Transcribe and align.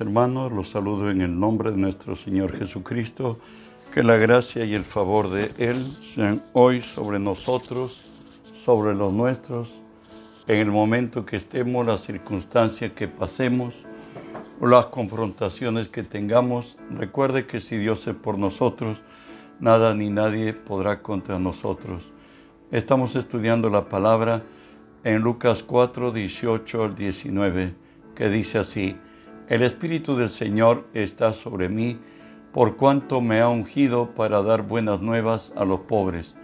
hermanos, 0.00 0.52
los 0.52 0.70
saludo 0.70 1.10
en 1.10 1.20
el 1.20 1.38
nombre 1.38 1.70
de 1.70 1.76
nuestro 1.76 2.16
Señor 2.16 2.56
Jesucristo. 2.56 3.38
Que 3.92 4.02
la 4.02 4.16
gracia 4.16 4.64
y 4.64 4.74
el 4.74 4.84
favor 4.84 5.30
de 5.30 5.50
Él 5.58 5.86
sean 5.86 6.42
hoy 6.52 6.82
sobre 6.82 7.18
nosotros, 7.18 8.08
sobre 8.64 8.94
los 8.94 9.12
nuestros, 9.12 9.70
en 10.48 10.58
el 10.58 10.70
momento 10.70 11.24
que 11.24 11.36
estemos, 11.36 11.86
las 11.86 12.02
circunstancias 12.02 12.92
que 12.92 13.08
pasemos, 13.08 13.74
las 14.60 14.86
confrontaciones 14.86 15.88
que 15.88 16.02
tengamos. 16.02 16.76
Recuerde 16.90 17.46
que 17.46 17.60
si 17.60 17.76
Dios 17.76 18.06
es 18.06 18.14
por 18.14 18.38
nosotros, 18.38 19.02
nada 19.60 19.94
ni 19.94 20.10
nadie 20.10 20.52
podrá 20.52 21.00
contra 21.00 21.38
nosotros. 21.38 22.04
Estamos 22.70 23.16
estudiando 23.16 23.70
la 23.70 23.88
palabra 23.88 24.42
en 25.04 25.22
Lucas 25.22 25.62
4, 25.62 26.10
18 26.10 26.82
al 26.82 26.96
19, 26.96 27.74
que 28.14 28.28
dice 28.28 28.58
así, 28.58 28.96
El 29.48 29.62
Espíritu 29.62 30.16
del 30.16 30.28
Señor 30.28 30.86
está 30.92 31.32
sobre 31.32 31.68
mí, 31.68 32.00
por 32.52 32.76
cuanto 32.76 33.20
me 33.20 33.40
ha 33.40 33.48
ungido 33.48 34.10
para 34.10 34.42
dar 34.42 34.62
buenas 34.62 35.00
nuevas 35.00 35.52
a 35.54 35.64
los 35.64 35.80
pobres. 35.80 36.34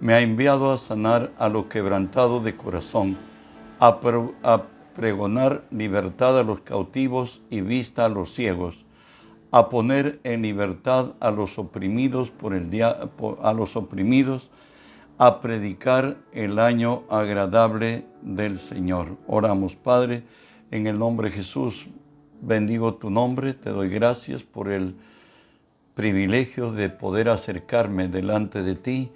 Me 0.00 0.14
ha 0.14 0.20
enviado 0.20 0.72
a 0.72 0.78
sanar 0.78 1.30
a 1.38 1.48
los 1.48 1.66
quebrantados 1.66 2.42
de 2.42 2.56
corazón, 2.56 3.16
a, 3.78 4.00
pregonar 4.96 5.62
libertad 5.70 6.40
a 6.40 6.42
los 6.42 6.60
cautivos 6.60 7.40
y 7.50 7.60
vista 7.60 8.06
a 8.06 8.08
los 8.08 8.34
ciegos, 8.34 8.84
a 9.52 9.68
poner 9.68 10.18
en 10.24 10.42
libertad 10.42 11.12
a 11.20 11.30
los 11.30 11.56
oprimidos 11.56 12.30
por 12.30 12.52
el 12.52 12.82
a 12.82 13.52
los 13.52 13.76
oprimidos, 13.76 14.50
a 15.18 15.40
predicar 15.40 16.16
el 16.32 16.58
año 16.58 17.04
agradable 17.10 18.06
del 18.22 18.58
Señor. 18.58 19.18
Oramos, 19.28 19.76
Padre, 19.76 20.24
en 20.72 20.88
el 20.88 20.98
nombre 20.98 21.30
de 21.30 21.36
Jesús, 21.36 21.88
bendigo 22.40 22.94
tu 22.94 23.10
nombre, 23.10 23.54
te 23.54 23.70
doy 23.70 23.88
gracias 23.88 24.42
por 24.42 24.70
el 24.70 24.94
privilegio 25.94 26.72
de 26.72 26.88
poder 26.88 27.28
acercarme 27.28 28.08
delante 28.08 28.62
de 28.62 28.74
ti 28.74 29.10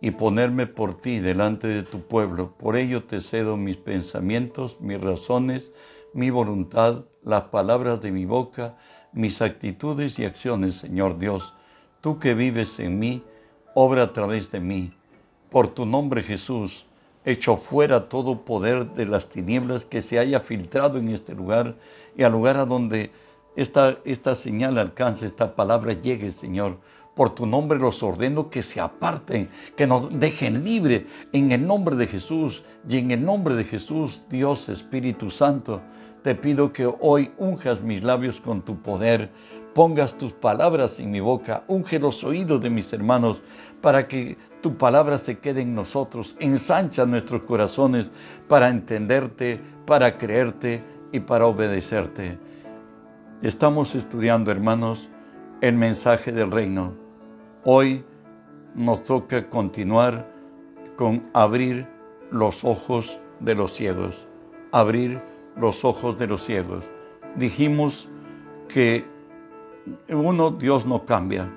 y 0.00 0.12
ponerme 0.12 0.66
por 0.66 1.00
ti 1.00 1.20
delante 1.20 1.68
de 1.68 1.82
tu 1.82 2.00
pueblo. 2.00 2.54
Por 2.56 2.76
ello 2.76 3.04
te 3.04 3.20
cedo 3.20 3.56
mis 3.56 3.76
pensamientos, 3.76 4.80
mis 4.80 5.00
razones, 5.00 5.72
mi 6.12 6.30
voluntad, 6.30 7.04
las 7.22 7.44
palabras 7.44 8.00
de 8.00 8.10
mi 8.10 8.24
boca, 8.24 8.76
mis 9.12 9.42
actitudes 9.42 10.18
y 10.18 10.24
acciones, 10.24 10.76
Señor 10.76 11.18
Dios. 11.18 11.54
Tú 12.00 12.18
que 12.18 12.34
vives 12.34 12.78
en 12.80 12.98
mí, 12.98 13.22
obra 13.74 14.02
a 14.02 14.12
través 14.12 14.50
de 14.50 14.60
mí. 14.60 14.92
Por 15.50 15.68
tu 15.68 15.86
nombre, 15.86 16.22
Jesús, 16.22 16.86
echo 17.24 17.56
fuera 17.56 18.08
todo 18.08 18.44
poder 18.44 18.90
de 18.94 19.06
las 19.06 19.28
tinieblas 19.28 19.84
que 19.84 20.02
se 20.02 20.18
haya 20.18 20.40
filtrado 20.40 20.98
en 20.98 21.08
este 21.08 21.34
lugar 21.34 21.76
y 22.16 22.22
al 22.22 22.32
lugar 22.32 22.56
a 22.56 22.64
donde 22.64 23.10
esta, 23.54 23.98
esta 24.04 24.34
señal 24.34 24.78
alcance, 24.78 25.26
esta 25.26 25.54
palabra 25.54 25.92
llegue, 25.92 26.30
Señor. 26.32 26.78
Por 27.14 27.34
tu 27.34 27.44
nombre 27.44 27.78
los 27.78 28.02
ordeno 28.02 28.48
que 28.48 28.62
se 28.62 28.80
aparten, 28.80 29.50
que 29.76 29.86
nos 29.86 30.18
dejen 30.18 30.64
libre 30.64 31.06
en 31.34 31.52
el 31.52 31.66
nombre 31.66 31.94
de 31.94 32.06
Jesús 32.06 32.64
y 32.88 32.96
en 32.96 33.10
el 33.10 33.22
nombre 33.22 33.54
de 33.54 33.64
Jesús, 33.64 34.22
Dios 34.30 34.70
Espíritu 34.70 35.28
Santo. 35.28 35.82
Te 36.22 36.34
pido 36.34 36.72
que 36.72 36.86
hoy 36.86 37.32
unjas 37.36 37.82
mis 37.82 38.02
labios 38.02 38.40
con 38.40 38.62
tu 38.62 38.80
poder, 38.80 39.30
pongas 39.74 40.16
tus 40.16 40.32
palabras 40.32 40.98
en 41.00 41.10
mi 41.10 41.20
boca, 41.20 41.64
unge 41.66 41.98
los 41.98 42.24
oídos 42.24 42.62
de 42.62 42.70
mis 42.70 42.90
hermanos 42.94 43.42
para 43.82 44.08
que 44.08 44.38
tu 44.62 44.76
palabra 44.76 45.18
se 45.18 45.38
quede 45.38 45.60
en 45.60 45.74
nosotros, 45.74 46.36
ensancha 46.38 47.04
nuestros 47.04 47.44
corazones 47.44 48.10
para 48.48 48.70
entenderte, 48.70 49.60
para 49.84 50.16
creerte 50.16 50.80
y 51.10 51.20
para 51.20 51.46
obedecerte. 51.46 52.38
Estamos 53.42 53.94
estudiando, 53.96 54.50
hermanos, 54.52 55.08
el 55.60 55.74
mensaje 55.74 56.32
del 56.32 56.50
reino. 56.50 56.92
Hoy 57.64 58.04
nos 58.74 59.02
toca 59.02 59.50
continuar 59.50 60.26
con 60.96 61.28
abrir 61.34 61.86
los 62.30 62.64
ojos 62.64 63.18
de 63.40 63.54
los 63.56 63.74
ciegos, 63.74 64.16
abrir 64.70 65.20
los 65.56 65.84
ojos 65.84 66.18
de 66.18 66.28
los 66.28 66.44
ciegos. 66.44 66.84
Dijimos 67.36 68.08
que 68.68 69.04
uno, 70.08 70.50
Dios 70.52 70.86
no 70.86 71.04
cambia. 71.04 71.50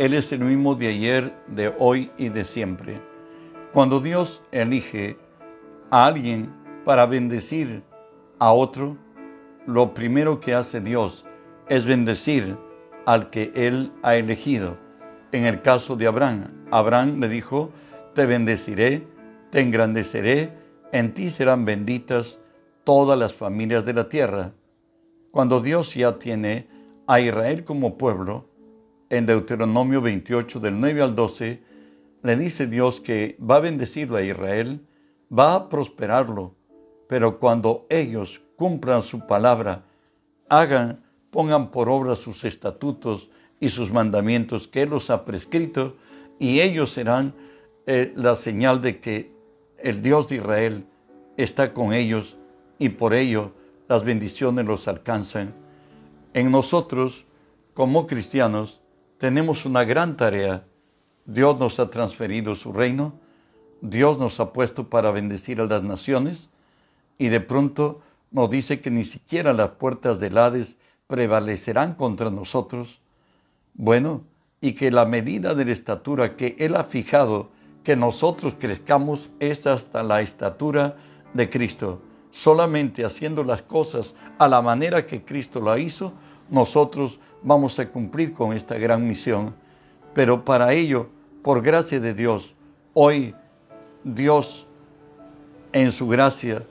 Él 0.00 0.14
es 0.14 0.32
el 0.32 0.40
mismo 0.40 0.76
de 0.76 0.88
ayer, 0.88 1.34
de 1.46 1.74
hoy 1.78 2.10
y 2.16 2.30
de 2.30 2.44
siempre. 2.44 3.02
Cuando 3.70 4.00
Dios 4.00 4.40
elige 4.50 5.18
a 5.90 6.06
alguien 6.06 6.50
para 6.86 7.04
bendecir 7.04 7.82
a 8.38 8.50
otro, 8.50 8.96
lo 9.66 9.92
primero 9.92 10.40
que 10.40 10.54
hace 10.54 10.80
Dios 10.80 11.26
es 11.68 11.84
bendecir 11.84 12.56
al 13.04 13.28
que 13.28 13.52
Él 13.54 13.92
ha 14.02 14.16
elegido. 14.16 14.78
En 15.32 15.44
el 15.44 15.60
caso 15.60 15.96
de 15.96 16.06
Abraham, 16.06 16.66
Abraham 16.70 17.20
le 17.20 17.28
dijo, 17.28 17.70
te 18.14 18.24
bendeciré, 18.24 19.06
te 19.50 19.60
engrandeceré, 19.60 20.50
en 20.92 21.12
ti 21.12 21.28
serán 21.28 21.66
benditas 21.66 22.38
todas 22.84 23.18
las 23.18 23.34
familias 23.34 23.84
de 23.84 23.92
la 23.92 24.08
tierra. 24.08 24.52
Cuando 25.30 25.60
Dios 25.60 25.94
ya 25.94 26.18
tiene 26.18 26.68
a 27.06 27.20
Israel 27.20 27.64
como 27.64 27.98
pueblo, 27.98 28.49
en 29.10 29.26
Deuteronomio 29.26 30.00
28 30.00 30.60
del 30.60 30.80
9 30.80 31.02
al 31.02 31.14
12, 31.14 31.60
le 32.22 32.36
dice 32.36 32.66
Dios 32.66 33.00
que 33.00 33.36
va 33.38 33.56
a 33.56 33.60
bendecirlo 33.60 34.16
a 34.16 34.22
Israel, 34.22 34.80
va 35.36 35.54
a 35.54 35.68
prosperarlo, 35.68 36.54
pero 37.08 37.38
cuando 37.38 37.86
ellos 37.90 38.40
cumplan 38.56 39.02
su 39.02 39.26
palabra, 39.26 39.84
hagan, 40.48 41.02
pongan 41.30 41.70
por 41.70 41.88
obra 41.88 42.14
sus 42.14 42.44
estatutos 42.44 43.30
y 43.58 43.68
sus 43.68 43.90
mandamientos 43.90 44.68
que 44.68 44.82
Él 44.82 44.90
los 44.90 45.10
ha 45.10 45.24
prescrito, 45.24 45.96
y 46.38 46.60
ellos 46.60 46.92
serán 46.92 47.34
eh, 47.86 48.12
la 48.16 48.36
señal 48.36 48.80
de 48.80 49.00
que 49.00 49.32
el 49.78 50.02
Dios 50.02 50.28
de 50.28 50.36
Israel 50.36 50.84
está 51.36 51.72
con 51.72 51.92
ellos 51.92 52.36
y 52.78 52.90
por 52.90 53.14
ello 53.14 53.52
las 53.88 54.04
bendiciones 54.04 54.66
los 54.66 54.86
alcanzan. 54.88 55.52
En 56.32 56.50
nosotros, 56.50 57.24
como 57.74 58.06
cristianos, 58.06 58.79
tenemos 59.20 59.66
una 59.66 59.84
gran 59.84 60.16
tarea. 60.16 60.64
Dios 61.26 61.58
nos 61.58 61.78
ha 61.78 61.90
transferido 61.90 62.56
su 62.56 62.72
reino, 62.72 63.12
Dios 63.80 64.18
nos 64.18 64.40
ha 64.40 64.52
puesto 64.52 64.88
para 64.88 65.12
bendecir 65.12 65.60
a 65.60 65.66
las 65.66 65.82
naciones 65.82 66.48
y 67.18 67.28
de 67.28 67.40
pronto 67.40 68.00
nos 68.32 68.50
dice 68.50 68.80
que 68.80 68.90
ni 68.90 69.04
siquiera 69.04 69.52
las 69.52 69.70
puertas 69.70 70.18
del 70.18 70.38
Hades 70.38 70.76
prevalecerán 71.06 71.94
contra 71.94 72.30
nosotros. 72.30 73.00
Bueno, 73.74 74.22
y 74.60 74.72
que 74.72 74.90
la 74.90 75.04
medida 75.04 75.54
de 75.54 75.66
la 75.66 75.72
estatura 75.72 76.34
que 76.34 76.56
Él 76.58 76.74
ha 76.74 76.84
fijado 76.84 77.50
que 77.84 77.96
nosotros 77.96 78.54
crezcamos 78.58 79.30
es 79.38 79.66
hasta 79.66 80.02
la 80.02 80.22
estatura 80.22 80.96
de 81.34 81.48
Cristo 81.48 82.02
solamente 82.30 83.04
haciendo 83.04 83.44
las 83.44 83.62
cosas 83.62 84.14
a 84.38 84.48
la 84.48 84.62
manera 84.62 85.06
que 85.06 85.24
Cristo 85.24 85.60
la 85.60 85.78
hizo, 85.78 86.12
nosotros 86.48 87.18
vamos 87.42 87.78
a 87.78 87.88
cumplir 87.88 88.32
con 88.32 88.52
esta 88.52 88.76
gran 88.78 89.06
misión. 89.06 89.54
Pero 90.14 90.44
para 90.44 90.72
ello, 90.72 91.08
por 91.42 91.62
gracia 91.62 92.00
de 92.00 92.14
Dios, 92.14 92.54
hoy 92.94 93.34
Dios 94.04 94.66
en 95.72 95.92
su 95.92 96.08
gracia 96.08 96.62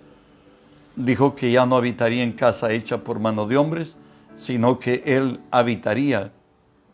dijo 0.96 1.34
que 1.34 1.52
ya 1.52 1.66
no 1.66 1.78
habitaría 1.78 2.24
en 2.24 2.34
casa 2.34 2.72
hecha 2.72 3.04
por 3.04 3.20
mano 3.20 3.48
de 3.48 3.58
hombres, 3.58 3.96
sino 4.36 4.80
que 4.80 5.04
Él 5.06 5.40
habitaría 5.52 6.32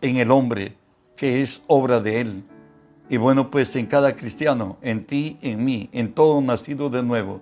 en 0.02 0.18
el 0.18 0.32
hombre, 0.32 0.76
que 1.16 1.42
es 1.42 1.62
obra 1.68 2.00
de 2.00 2.22
Él. 2.22 2.44
Y 3.10 3.18
bueno, 3.18 3.52
pues 3.52 3.76
en 3.76 3.86
cada 3.86 4.16
cristiano, 4.16 4.78
en 4.82 5.06
ti, 5.06 5.38
en 5.42 5.64
mí, 5.64 5.90
en 5.92 6.14
todo 6.14 6.42
nacido 6.42 6.90
de 6.90 7.04
nuevo, 7.04 7.42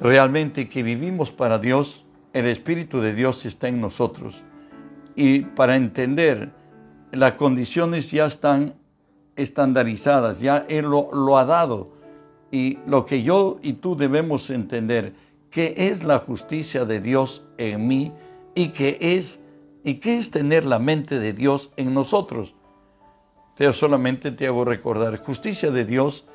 realmente 0.00 0.68
que 0.68 0.82
vivimos 0.82 1.30
para 1.30 1.58
Dios, 1.58 2.04
el 2.32 2.46
Espíritu 2.46 3.00
de 3.00 3.14
Dios 3.14 3.44
está 3.46 3.68
en 3.68 3.80
nosotros. 3.80 4.42
Y 5.18 5.40
para 5.40 5.74
entender, 5.74 6.52
las 7.10 7.32
condiciones 7.32 8.08
ya 8.12 8.26
están 8.26 8.76
estandarizadas, 9.34 10.38
ya 10.38 10.64
Él 10.68 10.84
lo, 10.84 11.36
ha 11.36 11.44
dado. 11.44 11.88
Y 12.52 12.78
lo 12.86 13.04
que 13.04 13.24
yo 13.24 13.58
y 13.60 13.72
tú 13.72 13.96
debemos 13.96 14.48
entender, 14.48 15.14
que 15.50 15.74
es 15.76 16.04
la 16.04 16.20
justicia 16.20 16.84
de 16.84 17.00
Dios 17.00 17.42
en 17.56 17.88
mí 17.88 18.12
y 18.54 18.68
que 18.68 18.96
es, 19.00 19.40
y 19.82 19.94
qué 19.94 20.18
es 20.18 20.30
tener 20.30 20.64
la 20.64 20.78
mente 20.78 21.18
de 21.18 21.32
Dios 21.32 21.72
en 21.76 21.94
nosotros. 21.94 22.54
Te 23.56 23.72
solamente 23.72 24.30
te 24.30 24.46
hago 24.46 24.64
recordar, 24.64 25.18
justicia 25.18 25.72
de 25.72 25.84
Dios 25.84 26.26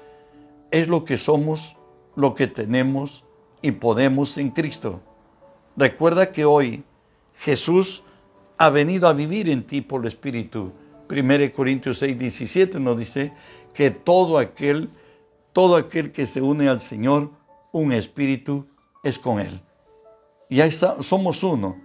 es 0.71 0.89
lo 0.89 1.05
que 1.05 1.17
somos, 1.17 1.77
lo 2.17 2.35
que 2.35 2.47
tenemos, 2.47 3.23
y 3.61 3.71
podemos 3.71 4.37
en 4.37 4.49
Cristo. 4.49 4.99
Recuerda 5.77 6.33
que 6.33 6.43
hoy 6.43 6.83
Jesús 7.33 8.03
ha 8.57 8.69
venido 8.69 9.07
a 9.07 9.13
vivir 9.13 9.49
en 9.49 9.63
ti 9.63 9.81
por 9.81 10.01
el 10.01 10.07
Espíritu. 10.07 10.71
1 11.09 11.53
Corintios 11.53 11.99
6, 11.99 12.17
17 12.17 12.79
nos 12.79 12.97
dice 12.97 13.33
que 13.73 13.91
todo 13.91 14.37
aquel, 14.37 14.89
todo 15.51 15.75
aquel 15.75 16.11
que 16.11 16.25
se 16.25 16.41
une 16.41 16.69
al 16.69 16.79
Señor, 16.79 17.31
un 17.71 17.91
espíritu 17.91 18.67
es 19.03 19.19
con 19.19 19.39
Él. 19.39 19.59
Y 20.49 20.61
ahí 20.61 20.71
somos 20.71 21.43
uno. 21.43 21.77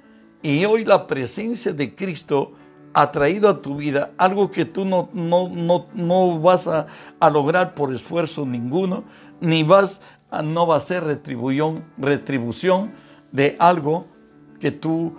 Y 0.42 0.64
hoy 0.64 0.84
la 0.84 1.06
presencia 1.06 1.72
de 1.72 1.94
Cristo 1.94 2.52
ha 2.92 3.10
traído 3.12 3.48
a 3.48 3.60
tu 3.60 3.76
vida 3.76 4.12
algo 4.18 4.50
que 4.50 4.64
tú 4.64 4.84
no, 4.84 5.08
no, 5.12 5.48
no, 5.48 5.86
no 5.94 6.40
vas 6.40 6.66
a, 6.66 6.86
lograr 7.30 7.74
por 7.74 7.92
esfuerzo 7.92 8.46
ninguno, 8.46 9.04
ni 9.40 9.62
vas 9.62 10.00
a, 10.30 10.42
no 10.42 10.66
va 10.66 10.76
a 10.76 10.80
ser 10.80 11.04
retribución, 11.04 11.84
retribución 11.96 12.92
de 13.32 13.56
algo 13.58 14.06
que 14.60 14.70
tú, 14.70 15.14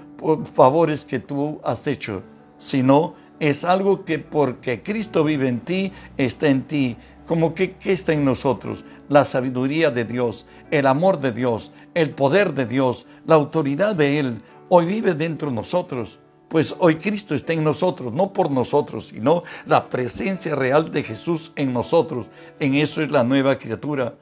favores 0.54 1.06
que 1.06 1.19
tú 1.19 1.60
has 1.63 1.88
hecho, 1.88 2.24
sino 2.57 3.16
es 3.39 3.63
algo 3.63 4.04
que 4.04 4.19
porque 4.19 4.81
Cristo 4.81 5.24
vive 5.24 5.48
en 5.48 5.62
ti, 5.62 5.94
está 6.18 6.48
en 6.48 6.63
ti. 6.63 6.98
Como 7.25 7.54
que, 7.54 7.74
que 7.74 7.94
está 7.94 8.13
en 8.13 8.25
nosotros? 8.25 8.83
La 9.07 9.24
sabiduría 9.24 9.92
de 9.92 10.04
Dios, 10.04 10.45
el 10.71 10.88
amor 10.88 11.19
de 11.19 11.31
Dios, 11.31 11.71
el 11.94 12.10
poder 12.12 12.54
de 12.54 12.66
Dios, 12.66 13.06
la 13.25 13.36
autoridad 13.36 13.95
de 13.95 14.19
Él, 14.19 14.42
hoy 14.68 14.86
vive 14.86 15.13
dentro 15.13 15.50
de 15.50 15.56
nosotros. 15.56 16.19
Pues 16.50 16.75
hoy 16.80 16.95
Cristo 16.95 17.36
está 17.36 17.54
en 17.54 17.63
nosotros, 17.63 18.12
no 18.12 18.33
por 18.33 18.50
nosotros, 18.50 19.10
sino 19.10 19.44
la 19.68 19.86
presencia 19.86 20.56
real 20.56 20.92
de 20.92 21.04
Jesús 21.04 21.51
en 21.56 21.71
nosotros. 21.71 22.27
En 22.60 22.74
eso 22.74 23.04
es 23.04 23.12
la 23.12 23.24
nueva 23.24 23.57
criatura. 23.60 24.16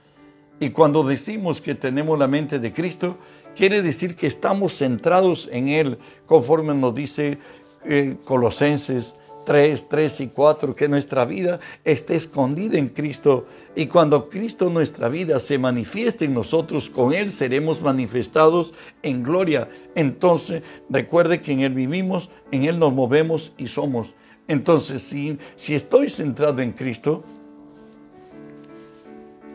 Y 0.60 0.72
cuando 0.72 1.04
decimos 1.04 1.62
que 1.62 1.76
tenemos 1.76 2.20
la 2.20 2.28
mente 2.28 2.60
de 2.60 2.74
Cristo, 2.74 3.18
quiere 3.58 3.82
decir 3.82 4.16
que 4.16 4.28
estamos 4.28 4.78
centrados 4.78 5.50
en 5.52 5.68
Él, 5.68 5.98
conforme 6.26 6.76
nos 6.76 6.94
dice 6.94 7.40
eh, 7.84 8.16
Colosenses 8.24 9.16
3, 9.46 9.90
3 9.90 10.22
y 10.22 10.28
4, 10.28 10.76
que 10.76 10.88
nuestra 10.88 11.26
vida 11.26 11.60
esté 11.84 12.16
escondida 12.16 12.78
en 12.78 12.90
Cristo. 12.90 13.48
Y 13.76 13.88
cuando 13.88 14.30
Cristo 14.30 14.70
nuestra 14.70 15.10
vida 15.10 15.40
se 15.40 15.58
manifieste 15.58 16.26
en 16.26 16.34
nosotros, 16.34 16.90
con 16.90 17.14
Él 17.14 17.32
seremos 17.32 17.82
manifestados 17.82 18.74
en 19.02 19.24
gloria. 19.24 19.68
Entonces, 19.96 20.64
recuerde 20.90 21.42
que 21.42 21.54
en 21.54 21.62
Él 21.62 21.74
vivimos, 21.74 22.30
en 22.52 22.66
Él 22.66 22.78
nos 22.78 22.94
movemos 22.94 23.54
y 23.58 23.68
somos. 23.68 24.14
Entonces, 24.48 25.02
si, 25.02 25.38
si 25.56 25.74
estoy 25.74 26.10
centrado 26.10 26.62
en 26.62 26.74
Cristo, 26.74 27.24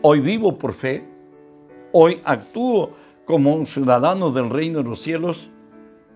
hoy 0.03 0.21
vivo 0.21 0.59
por 0.59 0.73
fe, 0.73 1.05
hoy 1.93 2.21
actúo 2.25 3.02
como 3.25 3.55
un 3.55 3.67
ciudadano 3.67 4.31
del 4.31 4.51
reino 4.51 4.79
de 4.79 4.89
los 4.89 5.01
cielos, 5.01 5.51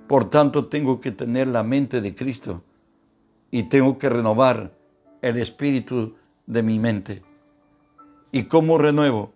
por 0.07 0.31
tanto 0.31 0.67
tengo 0.67 1.01
que 1.01 1.13
tener 1.13 1.49
la 1.49 1.63
mente 1.63 2.01
de 2.01 2.15
Cristo 2.15 2.63
y 3.51 3.65
tengo 3.65 3.99
que 3.99 4.09
renovar 4.09 4.73
el 5.23 5.39
espíritu 5.39 6.15
de 6.47 6.63
mi 6.63 6.79
mente. 6.79 7.23
¿Y 8.33 8.45
cómo 8.45 8.79
renuevo? 8.79 9.33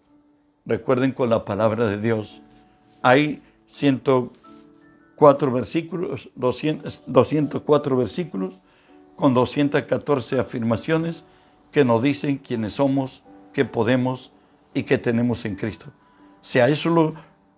Recuerden 0.66 1.12
con 1.12 1.30
la 1.30 1.42
palabra 1.42 1.86
de 1.86 1.98
Dios. 1.98 2.40
Hay 3.02 3.42
104 3.66 5.52
versículos, 5.52 6.30
204 6.36 7.96
versículos 7.96 8.58
con 9.16 9.34
214 9.34 10.38
afirmaciones 10.38 11.24
que 11.72 11.84
nos 11.84 12.02
dicen 12.02 12.38
quiénes 12.38 12.74
somos, 12.74 13.22
qué 13.52 13.64
podemos 13.64 14.32
y 14.74 14.82
qué 14.82 14.98
tenemos 14.98 15.44
en 15.44 15.56
Cristo. 15.56 15.86
Si 16.40 16.58
a 16.58 16.68
eso 16.68 16.90
lo, 16.90 17.14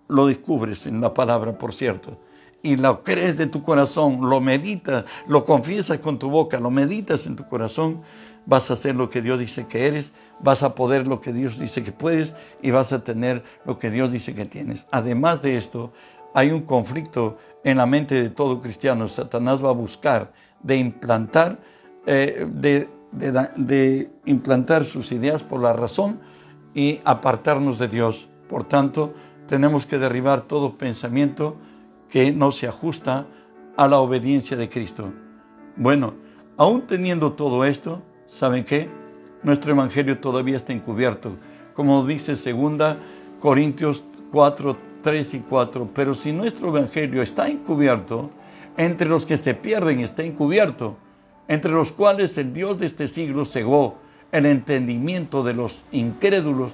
lo 0.07 0.27
descubres 0.27 0.85
en 0.87 1.01
la 1.01 1.13
palabra, 1.13 1.57
por 1.57 1.73
cierto, 1.73 2.17
y 2.61 2.77
lo 2.77 3.03
crees 3.03 3.37
de 3.37 3.47
tu 3.47 3.61
corazón, 3.61 4.29
lo 4.29 4.39
meditas, 4.39 5.05
lo 5.27 5.43
confiesas 5.43 5.99
con 5.99 6.17
tu 6.17 6.29
boca, 6.29 6.59
lo 6.59 6.71
meditas 6.71 7.27
en 7.27 7.35
tu 7.35 7.45
corazón, 7.45 8.01
vas 8.45 8.69
a 8.69 8.73
hacer 8.73 8.95
lo 8.95 9.09
que 9.09 9.21
Dios 9.21 9.39
dice 9.39 9.67
que 9.67 9.87
eres, 9.87 10.11
vas 10.39 10.63
a 10.63 10.75
poder 10.75 11.07
lo 11.07 11.21
que 11.21 11.33
Dios 11.33 11.59
dice 11.59 11.83
que 11.83 11.91
puedes 11.91 12.35
y 12.61 12.71
vas 12.71 12.93
a 12.93 13.03
tener 13.03 13.43
lo 13.65 13.79
que 13.79 13.89
Dios 13.89 14.11
dice 14.11 14.33
que 14.33 14.45
tienes. 14.45 14.87
Además 14.91 15.41
de 15.41 15.57
esto, 15.57 15.91
hay 16.33 16.51
un 16.51 16.61
conflicto 16.61 17.37
en 17.63 17.77
la 17.77 17.85
mente 17.85 18.21
de 18.21 18.29
todo 18.29 18.59
cristiano. 18.59 19.07
Satanás 19.07 19.63
va 19.63 19.69
a 19.69 19.73
buscar 19.73 20.31
de 20.61 20.77
implantar, 20.77 21.59
eh, 22.05 22.47
de 22.49 24.09
implantar 24.25 24.85
sus 24.85 25.11
ideas 25.11 25.43
por 25.43 25.61
la 25.61 25.73
razón 25.73 26.19
y 26.73 26.99
apartarnos 27.03 27.77
de 27.77 27.87
Dios. 27.87 28.27
Por 28.47 28.63
tanto, 28.65 29.13
tenemos 29.47 29.85
que 29.85 29.97
derribar 29.97 30.41
todo 30.41 30.77
pensamiento 30.77 31.57
que 32.09 32.31
no 32.31 32.51
se 32.51 32.67
ajusta 32.67 33.25
a 33.75 33.87
la 33.87 33.99
obediencia 33.99 34.55
de 34.55 34.69
Cristo. 34.69 35.11
Bueno, 35.75 36.13
aún 36.57 36.83
teniendo 36.87 37.33
todo 37.33 37.65
esto, 37.65 38.01
¿saben 38.27 38.63
qué? 38.63 38.87
Nuestro 39.41 39.71
evangelio 39.71 40.19
todavía 40.19 40.57
está 40.57 40.73
encubierto. 40.73 41.33
Como 41.73 42.05
dice 42.05 42.37
segunda 42.37 42.97
Corintios 43.39 44.03
4, 44.31 44.77
3 45.01 45.33
y 45.33 45.39
4, 45.39 45.89
pero 45.93 46.15
si 46.15 46.31
nuestro 46.31 46.69
evangelio 46.69 47.21
está 47.21 47.47
encubierto, 47.47 48.29
entre 48.77 49.09
los 49.09 49.25
que 49.25 49.37
se 49.37 49.53
pierden 49.53 49.99
está 49.99 50.23
encubierto, 50.23 50.95
entre 51.47 51.71
los 51.71 51.91
cuales 51.91 52.37
el 52.37 52.53
Dios 52.53 52.79
de 52.79 52.85
este 52.85 53.07
siglo 53.07 53.45
cegó 53.45 53.97
el 54.31 54.45
entendimiento 54.45 55.43
de 55.43 55.53
los 55.53 55.83
incrédulos 55.91 56.71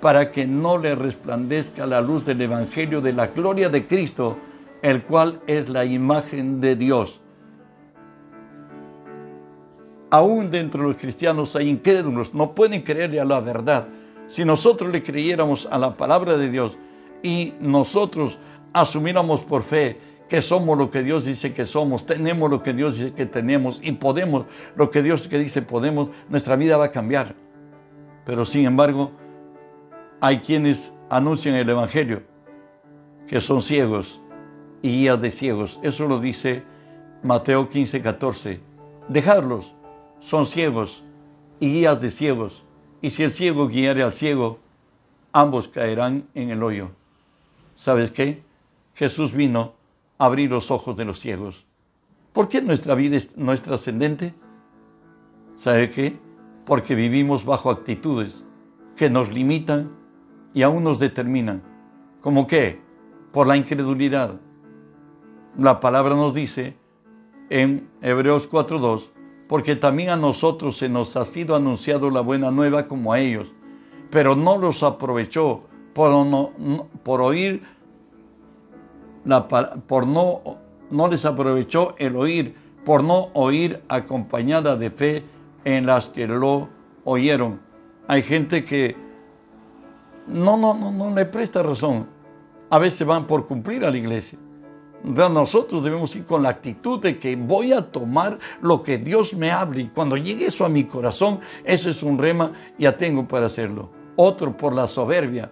para 0.00 0.30
que 0.30 0.46
no 0.46 0.78
le 0.78 0.94
resplandezca 0.94 1.86
la 1.86 2.00
luz 2.00 2.24
del 2.24 2.40
evangelio 2.40 3.00
de 3.00 3.12
la 3.12 3.28
gloria 3.28 3.68
de 3.68 3.86
Cristo, 3.86 4.36
el 4.82 5.02
cual 5.02 5.40
es 5.46 5.68
la 5.68 5.84
imagen 5.84 6.60
de 6.60 6.76
Dios. 6.76 7.20
Aún 10.10 10.50
dentro 10.50 10.82
de 10.82 10.88
los 10.88 10.96
cristianos 10.96 11.54
hay 11.56 11.68
incrédulos, 11.68 12.32
no 12.32 12.54
pueden 12.54 12.82
creerle 12.82 13.20
a 13.20 13.24
la 13.24 13.40
verdad. 13.40 13.88
Si 14.26 14.44
nosotros 14.44 14.90
le 14.90 15.02
creyéramos 15.02 15.66
a 15.70 15.78
la 15.78 15.96
palabra 15.96 16.36
de 16.36 16.50
Dios 16.50 16.78
y 17.22 17.54
nosotros 17.60 18.38
asumiéramos 18.72 19.40
por 19.40 19.62
fe 19.64 19.98
que 20.28 20.42
somos 20.42 20.78
lo 20.78 20.90
que 20.90 21.02
Dios 21.02 21.24
dice 21.24 21.52
que 21.52 21.64
somos, 21.64 22.06
tenemos 22.06 22.50
lo 22.50 22.62
que 22.62 22.72
Dios 22.72 22.98
dice 22.98 23.12
que 23.12 23.26
tenemos 23.26 23.80
y 23.82 23.92
podemos 23.92 24.44
lo 24.76 24.90
que 24.90 25.02
Dios 25.02 25.28
dice 25.28 25.62
podemos, 25.62 26.10
nuestra 26.28 26.56
vida 26.56 26.76
va 26.76 26.86
a 26.86 26.92
cambiar. 26.92 27.34
Pero 28.24 28.44
sin 28.44 28.66
embargo, 28.66 29.10
hay 30.20 30.40
quienes 30.40 30.94
anuncian 31.10 31.54
el 31.54 31.68
Evangelio 31.68 32.22
que 33.28 33.40
son 33.42 33.60
ciegos, 33.60 34.20
y 34.82 34.90
guías 34.90 35.20
de 35.20 35.30
ciegos. 35.30 35.78
Eso 35.82 36.06
lo 36.06 36.18
dice 36.18 36.62
Mateo 37.22 37.68
15, 37.68 38.00
14. 38.00 38.60
Dejadlos, 39.08 39.74
son 40.20 40.46
ciegos 40.46 41.02
y 41.60 41.72
guías 41.72 42.00
de 42.00 42.10
ciegos. 42.10 42.64
Y 43.00 43.10
si 43.10 43.22
el 43.22 43.30
ciego 43.30 43.68
guiare 43.68 44.02
al 44.02 44.14
ciego, 44.14 44.58
ambos 45.32 45.68
caerán 45.68 46.26
en 46.34 46.50
el 46.50 46.62
hoyo. 46.62 46.90
¿Sabes 47.76 48.10
qué? 48.10 48.42
Jesús 48.94 49.32
vino 49.32 49.74
a 50.18 50.26
abrir 50.26 50.50
los 50.50 50.70
ojos 50.70 50.96
de 50.96 51.04
los 51.04 51.20
ciegos. 51.20 51.64
¿Por 52.32 52.48
qué 52.48 52.60
nuestra 52.62 52.94
vida 52.94 53.18
no 53.36 53.52
es 53.52 53.62
trascendente? 53.62 54.34
¿Sabe 55.56 55.90
qué? 55.90 56.16
Porque 56.64 56.94
vivimos 56.94 57.44
bajo 57.44 57.70
actitudes 57.70 58.44
que 58.96 59.10
nos 59.10 59.32
limitan 59.32 59.90
y 60.54 60.62
aún 60.62 60.84
nos 60.84 60.98
determinan. 60.98 61.62
¿Cómo 62.20 62.46
qué? 62.46 62.80
Por 63.32 63.46
la 63.46 63.56
incredulidad, 63.56 64.34
la 65.56 65.80
palabra 65.80 66.14
nos 66.14 66.34
dice 66.34 66.76
en 67.50 67.88
Hebreos 68.02 68.50
4.2, 68.50 69.04
porque 69.48 69.76
también 69.76 70.10
a 70.10 70.16
nosotros 70.16 70.76
se 70.76 70.88
nos 70.88 71.16
ha 71.16 71.24
sido 71.24 71.56
anunciado 71.56 72.10
la 72.10 72.20
buena 72.20 72.50
nueva 72.50 72.86
como 72.86 73.12
a 73.12 73.20
ellos, 73.20 73.52
pero 74.10 74.36
no 74.36 74.58
los 74.58 74.82
aprovechó 74.82 75.64
por, 75.94 76.10
no, 76.26 76.52
por 77.02 77.20
oír, 77.20 77.62
la, 79.24 79.48
por 79.48 80.06
no, 80.06 80.40
no 80.90 81.08
les 81.08 81.24
aprovechó 81.24 81.94
el 81.98 82.16
oír, 82.16 82.54
por 82.84 83.02
no 83.02 83.28
oír 83.34 83.82
acompañada 83.88 84.76
de 84.76 84.90
fe 84.90 85.24
en 85.64 85.86
las 85.86 86.08
que 86.08 86.26
lo 86.26 86.68
oyeron. 87.04 87.60
Hay 88.06 88.22
gente 88.22 88.64
que 88.64 88.96
no, 90.28 90.56
no, 90.56 90.74
no, 90.74 90.92
no 90.92 91.14
le 91.14 91.24
presta 91.26 91.62
razón. 91.62 92.06
A 92.70 92.78
veces 92.78 93.06
van 93.06 93.26
por 93.26 93.46
cumplir 93.46 93.84
a 93.84 93.90
la 93.90 93.96
iglesia 93.96 94.38
nosotros 95.02 95.84
debemos 95.84 96.14
ir 96.16 96.24
con 96.24 96.42
la 96.42 96.50
actitud 96.50 97.00
de 97.00 97.18
que 97.18 97.36
voy 97.36 97.72
a 97.72 97.82
tomar 97.82 98.38
lo 98.60 98.82
que 98.82 98.98
Dios 98.98 99.34
me 99.34 99.50
hable 99.50 99.82
y 99.82 99.88
cuando 99.88 100.16
llegue 100.16 100.46
eso 100.46 100.64
a 100.64 100.68
mi 100.68 100.84
corazón, 100.84 101.40
eso 101.64 101.90
es 101.90 102.02
un 102.02 102.18
rema, 102.18 102.52
ya 102.78 102.96
tengo 102.96 103.26
para 103.26 103.46
hacerlo. 103.46 103.90
Otro 104.16 104.56
por 104.56 104.74
la 104.74 104.86
soberbia. 104.86 105.50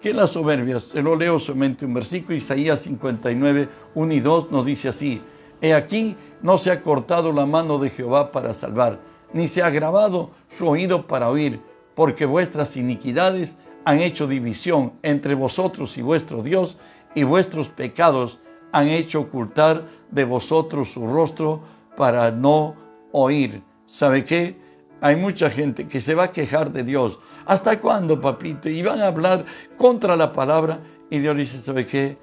¿Qué 0.00 0.10
es 0.10 0.16
la 0.16 0.26
soberbia? 0.26 0.80
Se 0.80 1.00
lo 1.00 1.16
leo 1.16 1.38
solamente 1.38 1.86
un 1.86 1.94
versículo, 1.94 2.36
Isaías 2.36 2.80
59, 2.80 3.68
1 3.94 4.12
y 4.12 4.20
2 4.20 4.50
nos 4.50 4.66
dice 4.66 4.88
así, 4.88 5.22
He 5.60 5.72
aquí, 5.72 6.16
no 6.42 6.58
se 6.58 6.70
ha 6.70 6.82
cortado 6.82 7.32
la 7.32 7.46
mano 7.46 7.78
de 7.78 7.88
Jehová 7.88 8.30
para 8.30 8.52
salvar, 8.52 9.00
ni 9.32 9.48
se 9.48 9.62
ha 9.62 9.70
grabado 9.70 10.30
su 10.50 10.68
oído 10.68 11.06
para 11.06 11.30
oír, 11.30 11.60
porque 11.94 12.26
vuestras 12.26 12.76
iniquidades 12.76 13.56
han 13.86 14.00
hecho 14.00 14.26
división 14.26 14.94
entre 15.02 15.36
vosotros 15.36 15.96
y 15.96 16.02
vuestro 16.02 16.42
Dios, 16.42 16.76
y 17.14 17.22
vuestros 17.22 17.68
pecados 17.68 18.40
han 18.72 18.88
hecho 18.88 19.20
ocultar 19.20 19.84
de 20.10 20.24
vosotros 20.24 20.90
su 20.90 21.06
rostro 21.06 21.60
para 21.96 22.32
no 22.32 22.74
oír. 23.12 23.62
¿Sabe 23.86 24.24
qué? 24.24 24.56
Hay 25.00 25.14
mucha 25.14 25.48
gente 25.50 25.86
que 25.86 26.00
se 26.00 26.16
va 26.16 26.24
a 26.24 26.32
quejar 26.32 26.72
de 26.72 26.82
Dios. 26.82 27.20
¿Hasta 27.46 27.78
cuándo, 27.78 28.20
papito? 28.20 28.68
Y 28.68 28.82
van 28.82 29.00
a 29.00 29.06
hablar 29.06 29.44
contra 29.76 30.16
la 30.16 30.32
palabra 30.32 30.80
y 31.08 31.20
Dios 31.20 31.36
dice, 31.36 31.62
¿sabe 31.62 31.86
qué? 31.86 32.18